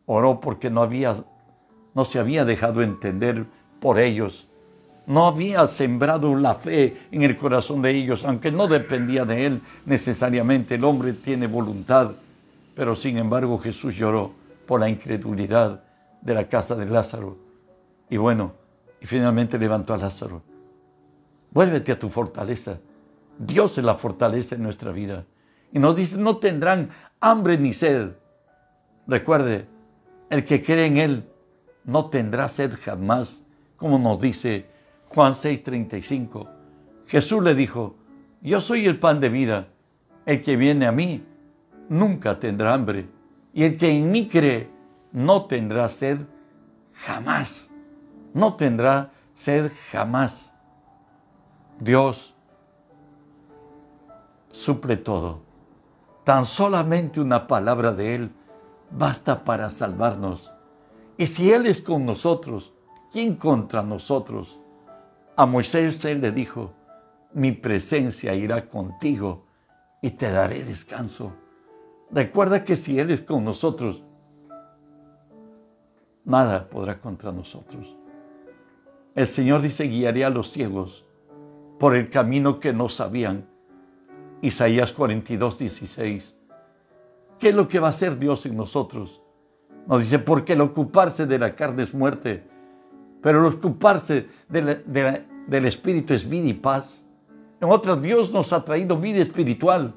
Oró 0.08 0.40
porque 0.40 0.70
no 0.70 0.82
había, 0.82 1.16
no 1.98 2.06
se 2.06 2.20
había 2.20 2.46
dejado 2.46 2.84
entender 2.84 3.48
por 3.80 3.98
ellos. 3.98 4.48
No 5.08 5.26
había 5.26 5.66
sembrado 5.66 6.36
la 6.36 6.54
fe 6.54 6.96
en 7.12 7.24
el 7.24 7.36
corazón 7.36 7.82
de 7.82 7.90
ellos, 7.90 8.24
aunque 8.24 8.52
no 8.52 8.68
dependía 8.68 9.26
de 9.26 9.48
él 9.48 9.62
necesariamente. 9.84 10.76
El 10.76 10.84
hombre 10.84 11.14
tiene 11.14 11.48
voluntad. 11.48 12.12
Pero 12.76 12.94
sin 12.94 13.18
embargo 13.18 13.58
Jesús 13.58 13.96
lloró 13.96 14.32
por 14.68 14.80
la 14.80 14.90
incredulidad 14.90 15.82
de 16.22 16.36
la 16.36 16.48
casa 16.48 16.76
de 16.76 16.86
Lázaro. 16.86 17.36
Y 18.12 18.18
bueno, 18.18 18.52
y 19.02 19.08
finalmente 19.08 19.58
levantó 19.58 19.96
a 19.96 19.98
Lázaro. 19.98 20.44
Vuélvete 21.50 21.94
a 21.94 21.98
tu 21.98 22.10
fortaleza. 22.10 22.78
Dios 23.40 23.76
es 23.76 23.84
la 23.84 23.96
fortaleza 23.96 24.54
en 24.54 24.62
nuestra 24.62 24.92
vida. 24.92 25.26
Y 25.74 25.80
nos 25.80 25.96
dice, 25.96 26.16
no 26.20 26.38
tendrán 26.38 26.92
hambre 27.20 27.58
ni 27.58 27.74
sed. 27.74 28.12
Recuerde, 29.08 29.66
el 30.30 30.44
que 30.44 30.62
cree 30.62 30.86
en 30.86 30.98
Él 30.98 31.24
no 31.88 32.10
tendrá 32.12 32.48
sed 32.50 32.74
jamás, 32.80 33.44
como 33.78 33.98
nos 33.98 34.22
dice 34.22 34.70
Juan 35.10 35.34
6:35. 35.34 36.48
Jesús 37.08 37.42
le 37.42 37.56
dijo, 37.56 37.96
yo 38.42 38.62
soy 38.62 38.86
el 38.86 39.00
pan 39.00 39.20
de 39.20 39.30
vida. 39.30 39.68
El 40.26 40.42
que 40.42 40.58
viene 40.58 40.86
a 40.86 40.92
mí 40.92 41.26
nunca 41.90 42.40
tendrá 42.40 42.74
hambre. 42.74 43.10
Y 43.54 43.64
el 43.64 43.78
que 43.78 43.90
en 43.90 44.12
mí 44.12 44.28
cree 44.28 44.70
no 45.12 45.46
tendrá 45.46 45.90
sed 45.90 46.20
jamás. 46.94 47.72
no 48.34 48.56
tendrá 48.56 49.12
sed 49.34 49.72
jamás. 49.92 50.54
Dios 51.80 52.36
suple 54.52 54.98
todo. 54.98 55.42
Tan 56.24 56.46
solamente 56.46 57.22
una 57.22 57.48
palabra 57.48 57.94
de 57.94 58.16
Él 58.16 58.32
basta 58.92 59.44
para 59.46 59.70
salvarnos. 59.70 60.52
Y 61.18 61.26
si 61.26 61.52
Él 61.52 61.66
es 61.66 61.82
con 61.82 62.06
nosotros, 62.06 62.74
¿quién 63.12 63.36
contra 63.36 63.82
nosotros? 63.82 64.60
A 65.36 65.46
Moisés 65.46 66.04
Él 66.06 66.22
le 66.22 66.32
dijo, 66.32 66.74
mi 67.34 67.52
presencia 67.52 68.36
irá 68.36 68.68
contigo 68.68 69.46
y 70.02 70.12
te 70.12 70.32
daré 70.32 70.64
descanso. 70.64 71.34
Recuerda 72.12 72.64
que 72.64 72.76
si 72.76 73.00
Él 73.00 73.12
es 73.12 73.22
con 73.22 73.44
nosotros, 73.44 74.04
nada 76.24 76.70
podrá 76.70 77.00
contra 77.00 77.32
nosotros. 77.32 77.96
El 79.16 79.26
Señor 79.26 79.62
dice, 79.62 79.86
guiaré 79.86 80.24
a 80.24 80.30
los 80.30 80.52
ciegos 80.52 81.04
por 81.80 81.96
el 81.96 82.10
camino 82.10 82.60
que 82.60 82.74
no 82.74 82.90
sabían. 82.90 83.48
Isaías 84.42 84.92
42, 84.92 85.58
16. 85.58 86.38
¿Qué 87.40 87.50
es 87.50 87.56
lo 87.56 87.68
que 87.68 87.80
va 87.80 87.88
a 87.88 87.90
hacer 87.90 88.18
Dios 88.20 88.46
en 88.46 88.56
nosotros? 88.56 89.22
Nos 89.88 90.02
dice, 90.02 90.20
porque 90.20 90.54
el 90.54 90.62
ocuparse 90.62 91.26
de 91.26 91.40
la 91.40 91.56
carne 91.56 91.84
es 91.84 91.94
muerte, 91.94 92.44
pero 93.22 93.40
el 93.40 93.54
ocuparse 93.54 94.28
del 94.50 95.66
Espíritu 95.66 96.14
es 96.14 96.28
vida 96.28 96.48
y 96.48 96.54
paz. 96.54 97.06
En 97.62 97.70
otras, 97.70 98.02
Dios 98.02 98.32
nos 98.32 98.52
ha 98.54 98.64
traído 98.64 99.00
vida 99.00 99.22
espiritual. 99.22 99.94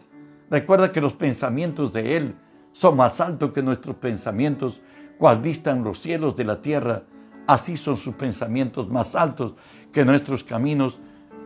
Recuerda 0.48 0.92
que 0.92 1.00
los 1.00 1.12
pensamientos 1.12 1.92
de 1.92 2.16
Él 2.16 2.34
son 2.72 2.96
más 2.96 3.20
altos 3.20 3.50
que 3.52 3.62
nuestros 3.62 3.96
pensamientos, 3.96 4.80
cual 5.18 5.42
distan 5.42 5.82
los 5.82 5.98
cielos 5.98 6.36
de 6.36 6.44
la 6.44 6.62
tierra. 6.62 7.02
Así 7.46 7.76
son 7.76 7.96
sus 7.96 8.14
pensamientos 8.14 8.88
más 8.88 9.16
altos 9.16 9.54
que 9.92 10.04
nuestros 10.04 10.44
caminos 10.44 10.98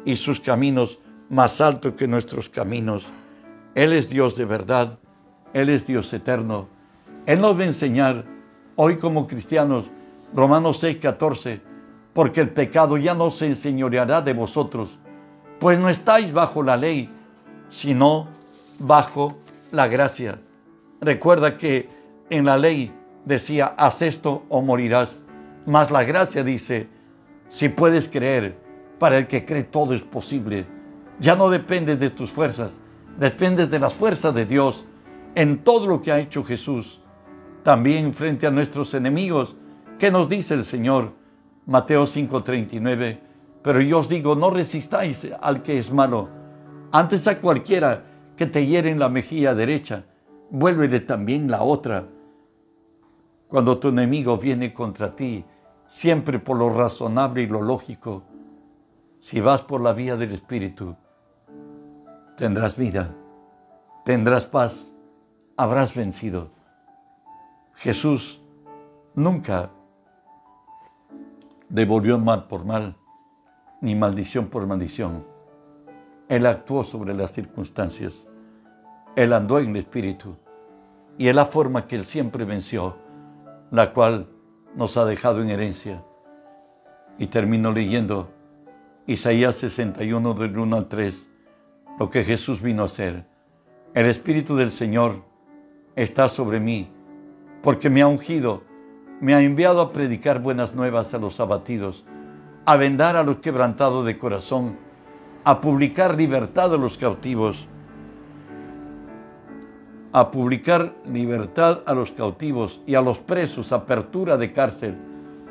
y 0.05 0.17
sus 0.17 0.39
caminos 0.39 0.99
más 1.31 1.61
altos 1.63 1.95
que 1.95 2.07
nuestros 2.07 2.51
caminos. 2.51 3.07
Él 3.75 3.95
es 3.95 4.09
Dios 4.09 4.37
de 4.37 4.45
verdad, 4.45 4.99
Él 5.55 5.71
es 5.71 5.87
Dios 5.87 6.13
eterno. 6.13 6.69
Él 7.27 7.41
nos 7.41 7.59
va 7.59 7.63
a 7.63 7.67
enseñar 7.67 8.34
hoy 8.77 8.97
como 8.97 9.27
cristianos, 9.27 9.91
Romanos 10.35 10.79
6, 10.81 10.99
14, 10.99 11.61
porque 12.13 12.41
el 12.41 12.51
pecado 12.51 12.97
ya 12.97 13.15
no 13.15 13.31
se 13.31 13.47
enseñoreará 13.47 14.23
de 14.23 14.33
vosotros, 14.33 14.99
pues 15.59 15.79
no 15.79 15.89
estáis 15.89 16.33
bajo 16.33 16.63
la 16.63 16.77
ley, 16.77 17.11
sino 17.69 18.29
bajo 18.79 19.37
la 19.71 19.89
gracia. 19.89 20.39
Recuerda 21.01 21.57
que 21.57 21.89
en 22.31 22.45
la 22.45 22.57
ley 22.57 22.93
decía, 23.25 23.75
haz 23.77 24.03
esto 24.03 24.45
o 24.49 24.63
morirás, 24.63 25.21
mas 25.67 25.91
la 25.91 26.05
gracia 26.05 26.45
dice, 26.45 26.89
si 27.49 27.69
puedes 27.69 28.09
creer, 28.09 28.57
para 28.99 29.19
el 29.19 29.27
que 29.27 29.45
cree 29.45 29.65
todo 29.65 29.95
es 29.95 30.03
posible. 30.03 30.67
Ya 31.21 31.37
no 31.37 31.51
dependes 31.51 31.99
de 31.99 32.11
tus 32.11 32.31
fuerzas, 32.31 32.81
dependes 33.19 33.71
de 33.71 33.79
las 33.79 33.95
fuerzas 33.95 34.35
de 34.35 34.47
Dios 34.47 34.85
en 35.35 35.63
todo 35.63 35.87
lo 35.87 36.01
que 36.01 36.13
ha 36.13 36.19
hecho 36.19 36.45
Jesús. 36.45 37.01
También 37.65 38.13
frente 38.13 38.47
a 38.47 38.51
nuestros 38.51 38.93
enemigos, 38.93 39.57
¿qué 39.99 40.11
nos 40.11 40.29
dice 40.29 40.53
el 40.53 40.65
Señor? 40.65 41.13
Mateo 41.67 42.05
5:39, 42.05 43.19
pero 43.63 43.81
yo 43.81 44.01
os 44.01 44.09
digo, 44.09 44.37
no 44.37 44.51
resistáis 44.51 45.27
al 45.41 45.63
que 45.63 45.79
es 45.79 45.91
malo, 45.91 46.29
antes 46.93 47.27
a 47.27 47.41
cualquiera 47.41 48.03
que 48.37 48.47
te 48.47 48.67
hiere 48.67 48.91
en 48.91 48.99
la 48.99 49.09
mejilla 49.09 49.55
derecha, 49.55 50.05
vuélvele 50.51 51.01
también 51.01 51.51
la 51.51 51.63
otra. 51.63 52.07
Cuando 53.49 53.79
tu 53.79 53.89
enemigo 53.89 54.37
viene 54.37 54.75
contra 54.75 55.17
ti, 55.17 55.43
siempre 55.89 56.39
por 56.39 56.59
lo 56.59 56.69
razonable 56.69 57.43
y 57.43 57.47
lo 57.47 57.63
lógico, 57.63 58.25
si 59.21 59.41
vas 59.41 59.63
por 59.63 59.81
la 59.81 59.95
vía 59.95 60.17
del 60.17 60.35
Espíritu, 60.35 60.97
tendrás 62.37 62.77
vida, 62.77 63.11
tendrás 64.05 64.45
paz, 64.45 64.95
habrás 65.57 65.95
vencido. 65.95 66.51
Jesús 67.77 68.41
nunca 69.15 69.71
devolvió 71.69 72.19
mal 72.19 72.47
por 72.47 72.65
mal, 72.65 72.97
ni 73.81 73.95
maldición 73.95 74.47
por 74.47 74.67
maldición. 74.67 75.25
Él 76.29 76.47
actuó 76.47 76.85
sobre 76.85 77.15
las 77.15 77.33
circunstancias. 77.33 78.27
Él 79.17 79.33
andó 79.33 79.59
en 79.59 79.71
el 79.71 79.77
Espíritu. 79.77 80.37
Y 81.19 81.29
es 81.29 81.35
la 81.35 81.47
forma 81.47 81.87
que 81.87 81.97
Él 81.97 82.05
siempre 82.05 82.45
venció, 82.45 82.97
la 83.71 83.93
cual 83.93 84.29
nos 84.75 84.97
ha 84.97 85.05
dejado 85.05 85.43
en 85.43 85.51
herencia. 85.51 86.03
Y 87.19 87.27
termino 87.27 87.73
leyendo 87.73 88.31
Isaías 89.07 89.57
61 89.57 90.35
del 90.35 90.59
1 90.59 90.77
al 90.77 90.89
3, 90.89 91.29
lo 91.99 92.11
que 92.11 92.25
Jesús 92.25 92.63
vino 92.63 92.83
a 92.83 92.87
hacer. 92.87 93.27
El 93.93 94.07
Espíritu 94.07 94.57
del 94.57 94.71
Señor 94.71 95.23
está 95.95 96.29
sobre 96.29 96.59
mí, 96.59 96.91
porque 97.65 97.89
me 97.89 98.03
ha 98.03 98.07
ungido, 98.07 98.63
me 99.21 99.35
ha 99.35 99.41
enviado 99.41 99.81
a 99.81 99.91
predicar 99.91 100.43
buenas 100.43 100.75
nuevas 100.75 101.15
a 101.15 101.19
los 101.19 101.41
abatidos, 101.41 102.05
a 102.67 102.77
vendar 102.77 103.17
a 103.17 103.25
los 103.25 103.37
quebrantados 103.39 104.05
de 104.05 104.19
corazón, 104.19 104.77
a 105.45 105.63
publicar 105.63 106.15
libertad 106.15 106.75
a 106.75 106.77
los 106.77 106.99
cautivos, 106.99 107.67
a 110.13 110.31
publicar 110.31 110.95
libertad 111.07 111.81
a 111.87 111.95
los 111.95 112.13
cautivos 112.13 112.83
y 112.87 112.97
a 112.97 113.01
los 113.01 113.19
presos, 113.19 113.73
apertura 113.73 114.37
de 114.37 114.53
cárcel, 114.53 114.99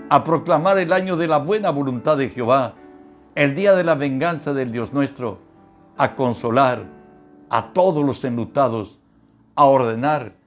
a 0.08 0.24
proclamar 0.24 0.78
el 0.78 0.94
año 0.94 1.18
de 1.18 1.28
la 1.28 1.40
buena 1.40 1.72
voluntad 1.72 2.16
de 2.16 2.30
Jehová, 2.30 2.76
el 3.34 3.56
día 3.56 3.74
de 3.74 3.84
la 3.84 3.96
venganza 3.96 4.54
del 4.54 4.72
Dios 4.72 4.94
nuestro, 4.94 5.40
a 5.98 6.14
consolar 6.14 6.84
a 7.50 7.74
todos 7.74 8.06
los 8.06 8.24
enlutados, 8.24 9.00
a 9.56 9.66
ordenar 9.66 10.43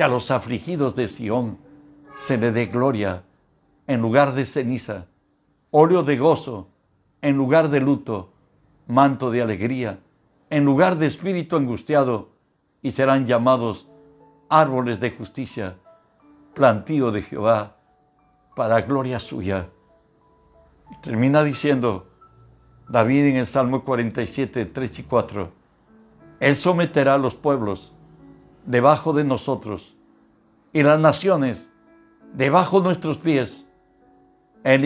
que 0.00 0.04
a 0.04 0.08
los 0.08 0.30
afligidos 0.30 0.94
de 0.96 1.10
Sión 1.10 1.58
se 2.16 2.38
le 2.38 2.52
dé 2.52 2.64
gloria 2.64 3.22
en 3.86 4.00
lugar 4.00 4.32
de 4.32 4.46
ceniza, 4.46 5.08
óleo 5.70 6.02
de 6.02 6.16
gozo 6.16 6.68
en 7.20 7.36
lugar 7.36 7.68
de 7.68 7.80
luto, 7.80 8.32
manto 8.86 9.30
de 9.30 9.42
alegría 9.42 9.98
en 10.48 10.64
lugar 10.64 10.96
de 10.96 11.06
espíritu 11.06 11.56
angustiado, 11.56 12.30
y 12.80 12.92
serán 12.92 13.26
llamados 13.26 13.88
árboles 14.48 15.00
de 15.00 15.10
justicia, 15.10 15.76
plantío 16.54 17.10
de 17.10 17.20
Jehová, 17.20 17.76
para 18.56 18.80
gloria 18.80 19.20
suya. 19.20 19.68
Termina 21.02 21.44
diciendo, 21.44 22.08
David 22.88 23.26
en 23.26 23.36
el 23.36 23.46
Salmo 23.46 23.84
47, 23.84 24.64
3 24.64 24.98
y 24.98 25.02
4. 25.02 25.52
Él 26.40 26.56
someterá 26.56 27.16
a 27.16 27.18
los 27.18 27.34
pueblos 27.34 27.92
debajo 28.64 29.12
de 29.12 29.24
nosotros 29.24 29.96
y 30.72 30.82
las 30.82 31.00
naciones 31.00 31.68
debajo 32.34 32.80
de 32.80 32.86
nuestros 32.86 33.18
pies. 33.18 33.66
Él, 34.62 34.84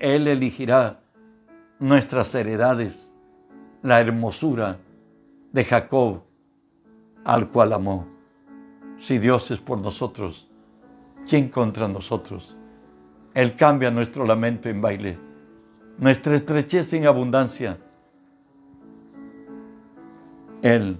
él 0.00 0.26
elegirá 0.26 1.00
nuestras 1.78 2.34
heredades, 2.34 3.12
la 3.82 4.00
hermosura 4.00 4.78
de 5.52 5.64
Jacob, 5.64 6.22
al 7.24 7.48
cual 7.48 7.72
amó. 7.72 8.06
Si 8.98 9.18
Dios 9.18 9.50
es 9.50 9.58
por 9.58 9.78
nosotros, 9.78 10.48
¿quién 11.28 11.48
contra 11.48 11.88
nosotros? 11.88 12.56
Él 13.34 13.54
cambia 13.54 13.90
nuestro 13.90 14.26
lamento 14.26 14.68
en 14.68 14.80
baile 14.80 15.32
nuestra 15.98 16.34
estrechez 16.34 16.92
en 16.94 17.06
abundancia. 17.06 17.78
Él 20.62 20.98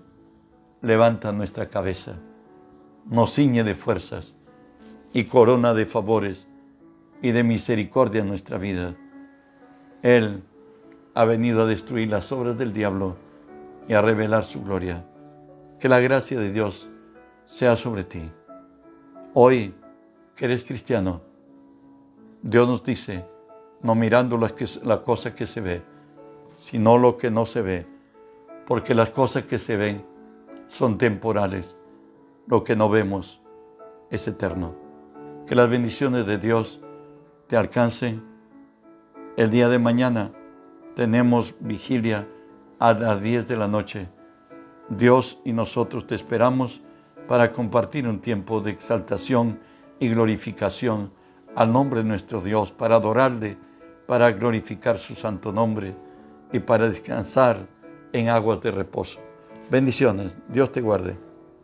levanta 0.82 1.32
nuestra 1.32 1.68
cabeza, 1.68 2.16
nos 3.08 3.34
ciñe 3.34 3.64
de 3.64 3.74
fuerzas 3.74 4.34
y 5.12 5.24
corona 5.24 5.74
de 5.74 5.86
favores 5.86 6.46
y 7.22 7.30
de 7.30 7.44
misericordia 7.44 8.24
nuestra 8.24 8.58
vida. 8.58 8.94
Él 10.02 10.42
ha 11.14 11.24
venido 11.24 11.62
a 11.62 11.66
destruir 11.66 12.10
las 12.10 12.32
obras 12.32 12.58
del 12.58 12.72
diablo 12.72 13.16
y 13.88 13.94
a 13.94 14.02
revelar 14.02 14.44
su 14.44 14.62
gloria. 14.62 15.04
Que 15.78 15.88
la 15.88 16.00
gracia 16.00 16.38
de 16.38 16.52
Dios 16.52 16.88
sea 17.46 17.76
sobre 17.76 18.04
ti. 18.04 18.22
Hoy 19.34 19.74
que 20.34 20.46
eres 20.46 20.64
cristiano, 20.64 21.20
Dios 22.42 22.66
nos 22.66 22.82
dice, 22.82 23.24
no 23.82 23.94
mirando 23.94 24.36
las 24.36 24.84
la 24.84 25.02
cosa 25.02 25.34
que 25.34 25.46
se 25.46 25.60
ve, 25.60 25.82
sino 26.58 26.98
lo 26.98 27.16
que 27.16 27.30
no 27.30 27.46
se 27.46 27.62
ve, 27.62 27.86
porque 28.66 28.94
las 28.94 29.10
cosas 29.10 29.44
que 29.44 29.58
se 29.58 29.76
ven 29.76 30.11
son 30.72 30.96
temporales, 30.96 31.76
lo 32.46 32.64
que 32.64 32.74
no 32.74 32.88
vemos 32.88 33.42
es 34.10 34.26
eterno. 34.26 34.74
Que 35.46 35.54
las 35.54 35.68
bendiciones 35.68 36.26
de 36.26 36.38
Dios 36.38 36.80
te 37.46 37.58
alcancen. 37.58 38.22
El 39.36 39.50
día 39.50 39.68
de 39.68 39.78
mañana 39.78 40.30
tenemos 40.94 41.54
vigilia 41.60 42.26
a 42.78 42.94
las 42.94 43.20
10 43.20 43.46
de 43.48 43.56
la 43.58 43.68
noche. 43.68 44.08
Dios 44.88 45.38
y 45.44 45.52
nosotros 45.52 46.06
te 46.06 46.14
esperamos 46.14 46.80
para 47.28 47.52
compartir 47.52 48.08
un 48.08 48.20
tiempo 48.20 48.62
de 48.62 48.70
exaltación 48.70 49.60
y 50.00 50.08
glorificación 50.08 51.12
al 51.54 51.70
nombre 51.70 52.02
de 52.02 52.08
nuestro 52.08 52.40
Dios, 52.40 52.72
para 52.72 52.96
adorarle 52.96 53.58
para 54.06 54.32
glorificar 54.32 54.98
su 54.98 55.14
santo 55.14 55.52
nombre 55.52 55.94
y 56.50 56.58
para 56.58 56.88
descansar 56.88 57.66
en 58.12 58.30
aguas 58.30 58.60
de 58.62 58.70
reposo. 58.70 59.31
Bendiciones, 59.72 60.36
Dios 60.48 60.70
te 60.70 60.82
guarde. 60.82 61.16